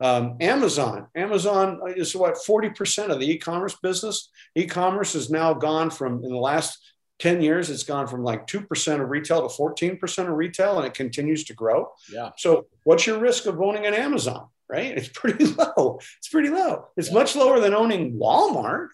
Um, 0.00 0.38
Amazon, 0.40 1.06
Amazon 1.14 1.80
is 1.94 2.16
what 2.16 2.34
40% 2.34 3.10
of 3.10 3.20
the 3.20 3.30
e-commerce 3.30 3.76
business. 3.80 4.30
E-commerce 4.56 5.12
has 5.12 5.30
now 5.30 5.54
gone 5.54 5.90
from 5.90 6.24
in 6.24 6.30
the 6.30 6.38
last 6.38 6.78
10 7.20 7.42
years, 7.42 7.70
it's 7.70 7.84
gone 7.84 8.06
from 8.06 8.24
like 8.24 8.46
2% 8.46 9.00
of 9.00 9.08
retail 9.10 9.46
to 9.46 9.54
14% 9.54 10.18
of 10.18 10.36
retail 10.36 10.78
and 10.78 10.86
it 10.86 10.94
continues 10.94 11.44
to 11.44 11.54
grow. 11.54 11.92
Yeah. 12.10 12.30
So, 12.36 12.66
what's 12.84 13.06
your 13.06 13.18
risk 13.18 13.46
of 13.46 13.60
owning 13.60 13.86
an 13.86 13.94
Amazon, 13.94 14.48
right? 14.68 14.96
It's 14.96 15.08
pretty 15.08 15.44
low. 15.76 16.00
It's 16.18 16.28
pretty 16.28 16.48
low. 16.48 16.86
It's 16.96 17.08
yeah. 17.08 17.14
much 17.14 17.36
lower 17.36 17.60
than 17.60 17.74
owning 17.74 18.18
Walmart, 18.18 18.88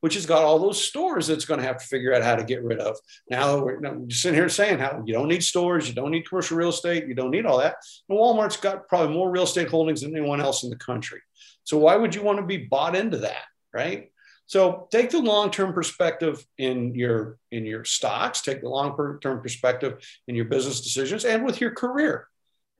which 0.00 0.14
has 0.14 0.26
got 0.26 0.44
all 0.44 0.58
those 0.58 0.82
stores 0.82 1.26
that's 1.26 1.44
going 1.46 1.60
to 1.60 1.66
have 1.66 1.78
to 1.78 1.86
figure 1.86 2.14
out 2.14 2.22
how 2.22 2.36
to 2.36 2.44
get 2.44 2.62
rid 2.62 2.80
of. 2.80 2.96
Now, 3.28 3.62
we're, 3.62 3.80
now 3.80 3.94
just 4.06 4.22
sitting 4.22 4.38
here 4.38 4.48
saying 4.48 4.78
how 4.78 5.02
you 5.06 5.14
don't 5.14 5.28
need 5.28 5.42
stores, 5.42 5.88
you 5.88 5.94
don't 5.94 6.10
need 6.10 6.28
commercial 6.28 6.58
real 6.58 6.68
estate, 6.68 7.06
you 7.06 7.14
don't 7.14 7.30
need 7.30 7.46
all 7.46 7.58
that. 7.58 7.76
And 8.08 8.18
Walmart's 8.18 8.58
got 8.58 8.88
probably 8.88 9.14
more 9.14 9.30
real 9.30 9.44
estate 9.44 9.68
holdings 9.68 10.02
than 10.02 10.14
anyone 10.14 10.40
else 10.40 10.64
in 10.64 10.70
the 10.70 10.76
country. 10.76 11.20
So, 11.64 11.78
why 11.78 11.96
would 11.96 12.14
you 12.14 12.22
want 12.22 12.38
to 12.38 12.46
be 12.46 12.58
bought 12.58 12.94
into 12.94 13.18
that, 13.18 13.44
right? 13.72 14.10
So 14.50 14.88
take 14.90 15.10
the 15.10 15.20
long-term 15.20 15.74
perspective 15.74 16.44
in 16.58 16.92
your 16.96 17.38
in 17.52 17.64
your 17.64 17.84
stocks, 17.84 18.40
take 18.40 18.62
the 18.62 18.68
long-term 18.68 19.42
perspective 19.42 20.04
in 20.26 20.34
your 20.34 20.46
business 20.46 20.80
decisions 20.80 21.24
and 21.24 21.44
with 21.44 21.60
your 21.60 21.70
career, 21.70 22.26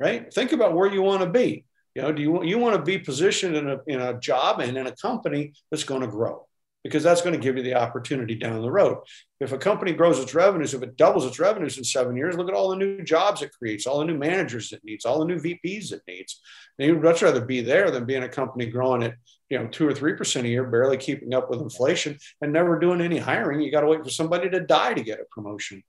right? 0.01 0.35
Think 0.35 0.51
about 0.51 0.75
where 0.75 0.93
you 0.93 1.01
want 1.01 1.23
to 1.23 1.31
be. 1.31 1.65
You 1.95 2.03
know, 2.03 2.11
do 2.11 2.23
you 2.23 2.43
you 2.43 2.59
want 2.59 2.75
to 2.75 2.83
be 2.83 2.99
positioned 2.99 3.55
in 3.55 3.71
a 3.71 3.79
in 3.87 4.01
a 4.01 4.19
job 4.19 4.59
and 4.59 4.77
in 4.77 4.89
a 4.89 4.97
company 4.97 5.53
that's 5.71 5.85
going 5.85 6.01
to 6.01 6.09
grow? 6.09 6.49
Because 6.83 7.03
that's 7.03 7.21
going 7.21 7.35
to 7.35 7.43
give 7.43 7.57
you 7.57 7.63
the 7.63 7.75
opportunity 7.75 8.35
down 8.35 8.63
the 8.63 8.71
road. 8.71 8.99
If 9.39 9.53
a 9.53 9.59
company 9.59 9.93
grows 9.93 10.19
its 10.19 10.35
revenues, 10.35 10.75
if 10.75 10.83
it 10.83 10.97
doubles 10.97 11.27
its 11.27 11.39
revenues 11.39 11.79
in 11.79 11.85
seven 11.85 12.17
years, 12.17 12.37
look 12.37 12.49
at 12.49 12.55
all 12.55 12.71
the 12.71 12.77
new 12.77 13.03
jobs 13.03 13.43
it 13.43 13.53
creates, 13.53 13.87
all 13.87 13.99
the 13.99 14.07
new 14.07 14.17
managers 14.17 14.73
it 14.73 14.83
needs, 14.85 15.05
all 15.05 15.19
the 15.19 15.27
new 15.27 15.39
VPs 15.39 15.93
it 15.93 16.03
needs. 16.09 16.41
And 16.79 16.89
you'd 16.89 17.03
much 17.03 17.23
rather 17.23 17.45
be 17.45 17.61
there 17.61 17.91
than 17.91 18.07
being 18.07 18.23
a 18.23 18.29
company 18.29 18.67
growing 18.67 19.03
at 19.03 19.15
you 19.51 19.59
know 19.59 19.67
two 19.67 19.87
or 19.87 19.95
three 19.95 20.15
percent 20.15 20.47
a 20.47 20.49
year, 20.49 20.65
barely 20.65 20.97
keeping 20.97 21.35
up 21.35 21.51
with 21.51 21.61
inflation, 21.61 22.19
and 22.41 22.53
never 22.53 22.79
doing 22.79 23.01
any 23.01 23.19
hiring. 23.19 23.61
You 23.61 23.71
got 23.71 23.81
to 23.81 23.89
wait 23.89 24.05
for 24.05 24.11
somebody 24.11 24.49
to 24.51 24.61
die 24.61 24.95
to 24.95 25.03
get 25.03 25.21
a 25.21 25.25
promotion. 25.31 25.83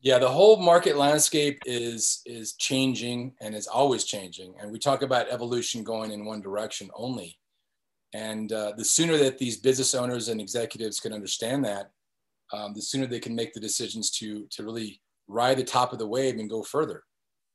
Yeah, 0.00 0.18
the 0.18 0.28
whole 0.28 0.58
market 0.58 0.96
landscape 0.96 1.60
is 1.64 2.20
is 2.26 2.52
changing 2.52 3.32
and 3.40 3.54
is 3.54 3.66
always 3.66 4.04
changing. 4.04 4.54
And 4.60 4.70
we 4.70 4.78
talk 4.78 5.02
about 5.02 5.30
evolution 5.30 5.82
going 5.82 6.12
in 6.12 6.26
one 6.26 6.42
direction 6.42 6.90
only 6.94 7.38
and 8.14 8.52
uh, 8.52 8.72
the 8.76 8.84
sooner 8.84 9.18
that 9.18 9.38
these 9.38 9.56
business 9.56 9.92
owners 9.92 10.28
and 10.28 10.40
executives 10.40 11.00
can 11.00 11.12
understand 11.12 11.64
that, 11.64 11.90
um, 12.52 12.72
the 12.72 12.80
sooner 12.80 13.06
they 13.06 13.18
can 13.18 13.34
make 13.34 13.52
the 13.52 13.60
decisions 13.60 14.10
to, 14.12 14.46
to 14.50 14.62
really 14.62 15.00
ride 15.26 15.58
the 15.58 15.64
top 15.64 15.92
of 15.92 15.98
the 15.98 16.06
wave 16.06 16.38
and 16.38 16.48
go 16.48 16.62
further. 16.62 17.02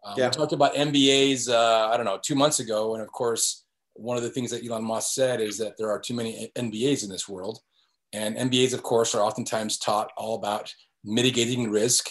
Um, 0.05 0.15
yeah. 0.17 0.25
We 0.25 0.31
talked 0.31 0.51
about 0.51 0.75
MBAs, 0.75 1.49
uh, 1.49 1.89
I 1.89 1.95
don't 1.95 2.05
know, 2.05 2.19
two 2.21 2.35
months 2.35 2.59
ago. 2.59 2.93
And 2.93 3.01
of 3.01 3.09
course, 3.09 3.63
one 3.93 4.17
of 4.17 4.23
the 4.23 4.29
things 4.29 4.51
that 4.51 4.65
Elon 4.65 4.83
Musk 4.83 5.13
said 5.13 5.39
is 5.39 5.57
that 5.59 5.77
there 5.77 5.89
are 5.89 5.99
too 5.99 6.13
many 6.13 6.51
MBAs 6.57 7.03
in 7.03 7.09
this 7.09 7.29
world. 7.29 7.59
And 8.11 8.35
MBAs, 8.35 8.73
of 8.73 8.83
course, 8.83 9.15
are 9.15 9.23
oftentimes 9.23 9.77
taught 9.77 10.11
all 10.17 10.35
about 10.35 10.73
mitigating 11.05 11.69
risk 11.69 12.09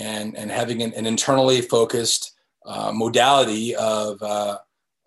and, 0.00 0.36
and 0.36 0.50
having 0.50 0.82
an, 0.82 0.92
an 0.94 1.06
internally 1.06 1.60
focused 1.60 2.32
uh, 2.66 2.90
modality 2.92 3.76
of 3.76 4.20
uh, 4.20 4.58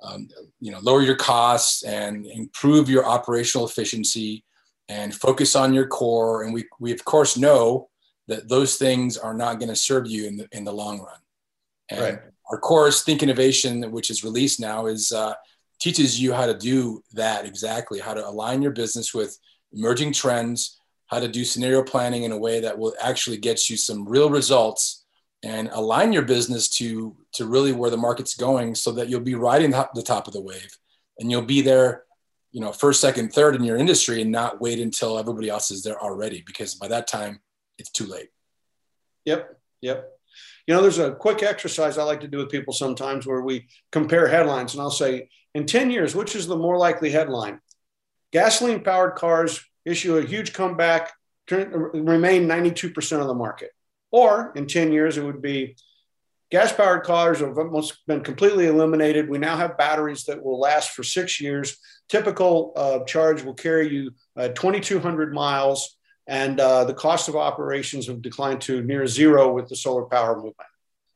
um, 0.04 0.28
you 0.60 0.72
know, 0.72 0.80
lower 0.80 1.02
your 1.02 1.16
costs 1.16 1.84
and 1.84 2.26
improve 2.26 2.90
your 2.90 3.06
operational 3.06 3.66
efficiency 3.66 4.44
and 4.90 5.14
focus 5.14 5.56
on 5.56 5.74
your 5.74 5.88
core. 5.88 6.44
And 6.44 6.54
we, 6.54 6.66
we 6.80 6.92
of 6.92 7.04
course 7.04 7.38
know 7.38 7.90
that 8.28 8.48
those 8.48 8.76
things 8.76 9.18
are 9.18 9.34
not 9.34 9.60
going 9.60 9.70
to 9.70 9.76
serve 9.76 10.08
you 10.08 10.28
in 10.28 10.38
the, 10.38 10.48
in 10.52 10.64
the 10.64 10.72
long 10.72 11.00
run. 11.00 11.20
And 11.90 12.02
right. 12.02 12.20
our 12.52 12.60
course, 12.60 13.04
Think 13.04 13.24
Innovation, 13.24 13.92
which 13.92 14.10
is 14.10 14.24
released 14.24 14.60
now, 14.60 14.88
is 14.88 15.12
uh, 15.12 15.34
teaches 15.80 16.20
you 16.20 16.34
how 16.34 16.46
to 16.46 16.58
do 16.58 17.02
that 17.14 17.46
exactly, 17.46 18.00
how 18.00 18.14
to 18.14 18.28
align 18.28 18.62
your 18.62 18.72
business 18.72 19.14
with 19.14 19.38
emerging 19.74 20.14
trends, 20.14 20.80
how 21.08 21.20
to 21.20 21.28
do 21.28 21.46
scenario 21.46 21.84
planning 21.84 22.24
in 22.24 22.32
a 22.32 22.38
way 22.38 22.60
that 22.60 22.78
will 22.78 22.94
actually 23.02 23.38
get 23.38 23.70
you 23.70 23.78
some 23.78 24.08
real 24.08 24.30
results 24.30 25.06
and 25.44 25.70
align 25.72 26.14
your 26.14 26.24
business 26.24 26.68
to 26.68 27.16
to 27.34 27.46
really 27.46 27.72
where 27.72 27.90
the 27.90 27.98
market's 27.98 28.36
going 28.36 28.76
so 28.76 28.92
that 28.92 29.10
you'll 29.10 29.20
be 29.20 29.36
riding 29.36 29.72
the 29.72 30.04
top 30.04 30.28
of 30.28 30.34
the 30.34 30.42
wave 30.42 30.78
and 31.20 31.30
you'll 31.30 31.42
be 31.42 31.62
there 31.62 32.04
you 32.52 32.62
know 32.62 32.72
first 32.72 33.00
second 33.02 33.32
third 33.32 33.56
in 33.56 33.64
your 33.64 33.78
industry 33.78 34.22
and 34.22 34.32
not 34.32 34.60
wait 34.60 34.80
until 34.80 35.20
everybody 35.20 35.50
else 35.50 35.70
is 35.70 35.84
there 35.84 36.02
already 36.02 36.44
because 36.46 36.76
by 36.76 36.88
that 36.88 37.08
time 37.08 37.40
it's 37.78 37.92
too 37.92 38.06
late. 38.06 38.30
Yep. 39.26 39.60
Yep. 39.82 40.12
You 40.66 40.74
know 40.74 40.82
there's 40.82 41.00
a 41.00 41.14
quick 41.14 41.44
exercise 41.44 41.98
i 41.98 42.04
like 42.04 42.22
to 42.22 42.28
do 42.28 42.40
with 42.40 42.50
people 42.50 42.74
sometimes 42.74 43.26
where 43.26 43.42
we 43.42 43.68
compare 43.92 44.28
headlines 44.28 44.74
and 44.74 44.82
i'll 44.82 44.90
say 44.90 45.30
in 45.54 45.66
10 45.66 45.92
years 45.92 46.16
which 46.16 46.36
is 46.36 46.48
the 46.48 46.58
more 46.58 46.78
likely 46.78 47.12
headline? 47.12 47.60
Gasoline 48.34 48.84
powered 48.84 49.16
cars 49.16 49.64
issue 49.86 50.18
a 50.18 50.26
huge 50.26 50.52
comeback 50.52 51.14
turn, 51.48 51.70
remain 51.72 52.46
92% 52.46 53.22
of 53.22 53.28
the 53.28 53.34
market 53.34 53.72
or 54.12 54.54
in 54.56 54.68
10 54.68 54.92
years, 54.92 55.18
it 55.18 55.24
would 55.24 55.42
be 55.42 55.76
gas 56.50 56.72
powered 56.72 57.04
cars 57.04 57.40
have 57.40 57.58
almost 57.58 58.06
been 58.08 58.24
completely 58.24 58.68
eliminated. 58.68 59.30
We 59.30 59.38
now 59.38 59.58
have 59.58 59.78
batteries 59.78 60.26
that 60.26 60.44
will 60.44 60.60
last 60.60 60.92
for 60.92 61.04
six 61.04 61.42
years. 61.42 61.78
Typical 62.10 62.74
uh, 62.76 63.00
charge 63.06 63.44
will 63.44 63.54
carry 63.54 63.90
you 63.94 64.12
uh, 64.38 64.50
2,200 64.50 65.34
miles, 65.34 65.98
and 66.26 66.60
uh, 66.60 66.86
the 66.86 66.94
cost 66.94 67.28
of 67.28 67.36
operations 67.36 68.08
have 68.08 68.22
declined 68.22 68.62
to 68.62 68.82
near 68.82 69.08
zero 69.08 69.54
with 69.54 69.68
the 69.68 69.76
solar 69.76 70.06
power 70.06 70.36
movement. 70.36 70.56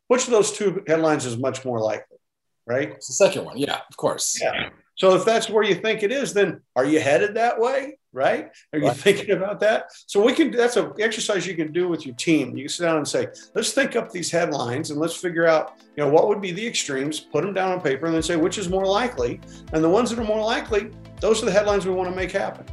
Which 0.08 0.26
of 0.26 0.32
those 0.32 0.52
two 0.52 0.84
headlines 0.88 1.26
is 1.26 1.38
much 1.38 1.64
more 1.64 1.80
likely? 1.80 2.18
right? 2.66 2.92
It's 2.92 3.08
the 3.08 3.14
second 3.14 3.46
one. 3.46 3.58
Yeah, 3.58 3.80
of 3.90 3.98
course. 3.98 4.40
Yeah. 4.42 4.70
So 4.96 5.16
if 5.16 5.26
that's 5.26 5.50
where 5.50 5.64
you 5.64 5.76
think 5.76 6.04
it 6.04 6.12
is, 6.12 6.34
then 6.34 6.62
are 6.76 6.86
you 6.86 7.00
headed 7.00 7.36
that 7.36 7.60
way? 7.60 7.98
Right? 8.14 8.52
Are 8.74 8.80
you 8.80 8.88
right. 8.88 8.98
thinking 8.98 9.32
about 9.32 9.62
that? 9.62 9.86
So 10.06 10.22
we 10.22 10.34
can. 10.34 10.52
That's 10.52 10.76
an 10.76 10.92
exercise 11.00 11.48
you 11.48 11.56
can 11.56 11.72
do 11.72 11.88
with 11.88 12.06
your 12.06 12.16
team. 12.16 12.58
You 12.58 12.64
can 12.64 12.70
sit 12.70 12.84
down 12.84 12.98
and 12.98 13.08
say, 13.08 13.28
let's 13.56 13.72
think 13.72 13.96
up 13.96 14.12
these 14.12 14.30
headlines 14.30 14.92
and 14.92 15.00
let's 15.00 15.16
figure 15.16 15.48
out, 15.48 15.82
you 15.96 16.04
know, 16.04 16.10
what 16.10 16.28
would 16.28 16.42
be 16.42 16.52
the 16.52 16.66
extremes. 16.66 17.22
Put 17.22 17.44
them 17.44 17.54
down 17.54 17.72
on 17.72 17.80
paper 17.80 18.08
and 18.08 18.16
then 18.16 18.22
say 18.22 18.36
which 18.36 18.58
is 18.58 18.68
more 18.68 18.86
likely. 18.86 19.40
And 19.72 19.82
the 19.82 19.90
ones 19.90 20.10
that 20.10 20.20
are 20.20 20.26
more 20.26 20.44
likely, 20.44 20.92
those 21.22 21.42
are 21.42 21.46
the 21.46 21.54
headlines 21.54 21.86
we 21.86 21.94
want 21.94 22.10
to 22.10 22.16
make 22.16 22.32
happen. 22.32 22.66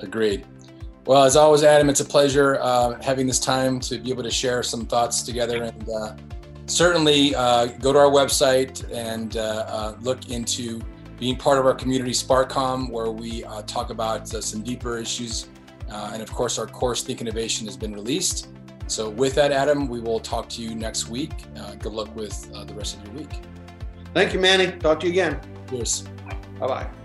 Agreed. 0.00 0.44
Well, 1.06 1.22
as 1.22 1.36
always, 1.36 1.62
Adam, 1.62 1.90
it's 1.90 2.00
a 2.00 2.04
pleasure 2.04 2.58
uh, 2.60 3.00
having 3.02 3.26
this 3.26 3.38
time 3.38 3.78
to 3.80 3.98
be 3.98 4.10
able 4.10 4.22
to 4.22 4.30
share 4.30 4.62
some 4.62 4.86
thoughts 4.86 5.22
together. 5.22 5.62
And 5.62 5.88
uh, 5.88 6.16
certainly 6.66 7.34
uh, 7.34 7.66
go 7.66 7.92
to 7.92 7.98
our 7.98 8.10
website 8.10 8.90
and 8.92 9.36
uh, 9.36 9.66
uh, 9.68 9.96
look 10.00 10.30
into 10.30 10.80
being 11.18 11.36
part 11.36 11.58
of 11.58 11.66
our 11.66 11.74
community, 11.74 12.12
SparkCom, 12.12 12.90
where 12.90 13.10
we 13.10 13.44
uh, 13.44 13.62
talk 13.62 13.90
about 13.90 14.32
uh, 14.34 14.40
some 14.40 14.62
deeper 14.62 14.98
issues. 14.98 15.48
Uh, 15.90 16.10
and 16.12 16.22
of 16.22 16.32
course, 16.32 16.58
our 16.58 16.66
course, 16.66 17.02
Think 17.02 17.20
Innovation, 17.20 17.66
has 17.66 17.76
been 17.76 17.92
released. 17.92 18.48
So, 18.86 19.08
with 19.08 19.34
that, 19.36 19.52
Adam, 19.52 19.88
we 19.88 20.00
will 20.00 20.20
talk 20.20 20.48
to 20.50 20.62
you 20.62 20.74
next 20.74 21.08
week. 21.08 21.32
Uh, 21.56 21.74
good 21.76 21.92
luck 21.92 22.14
with 22.14 22.50
the 22.66 22.74
rest 22.74 22.98
of 22.98 23.04
your 23.06 23.14
week. 23.14 23.40
Thank 24.12 24.32
you, 24.32 24.40
Manny. 24.40 24.72
Talk 24.72 25.00
to 25.00 25.06
you 25.06 25.12
again. 25.12 25.40
Cheers. 25.68 26.04
Bye 26.58 26.66
bye. 26.66 27.03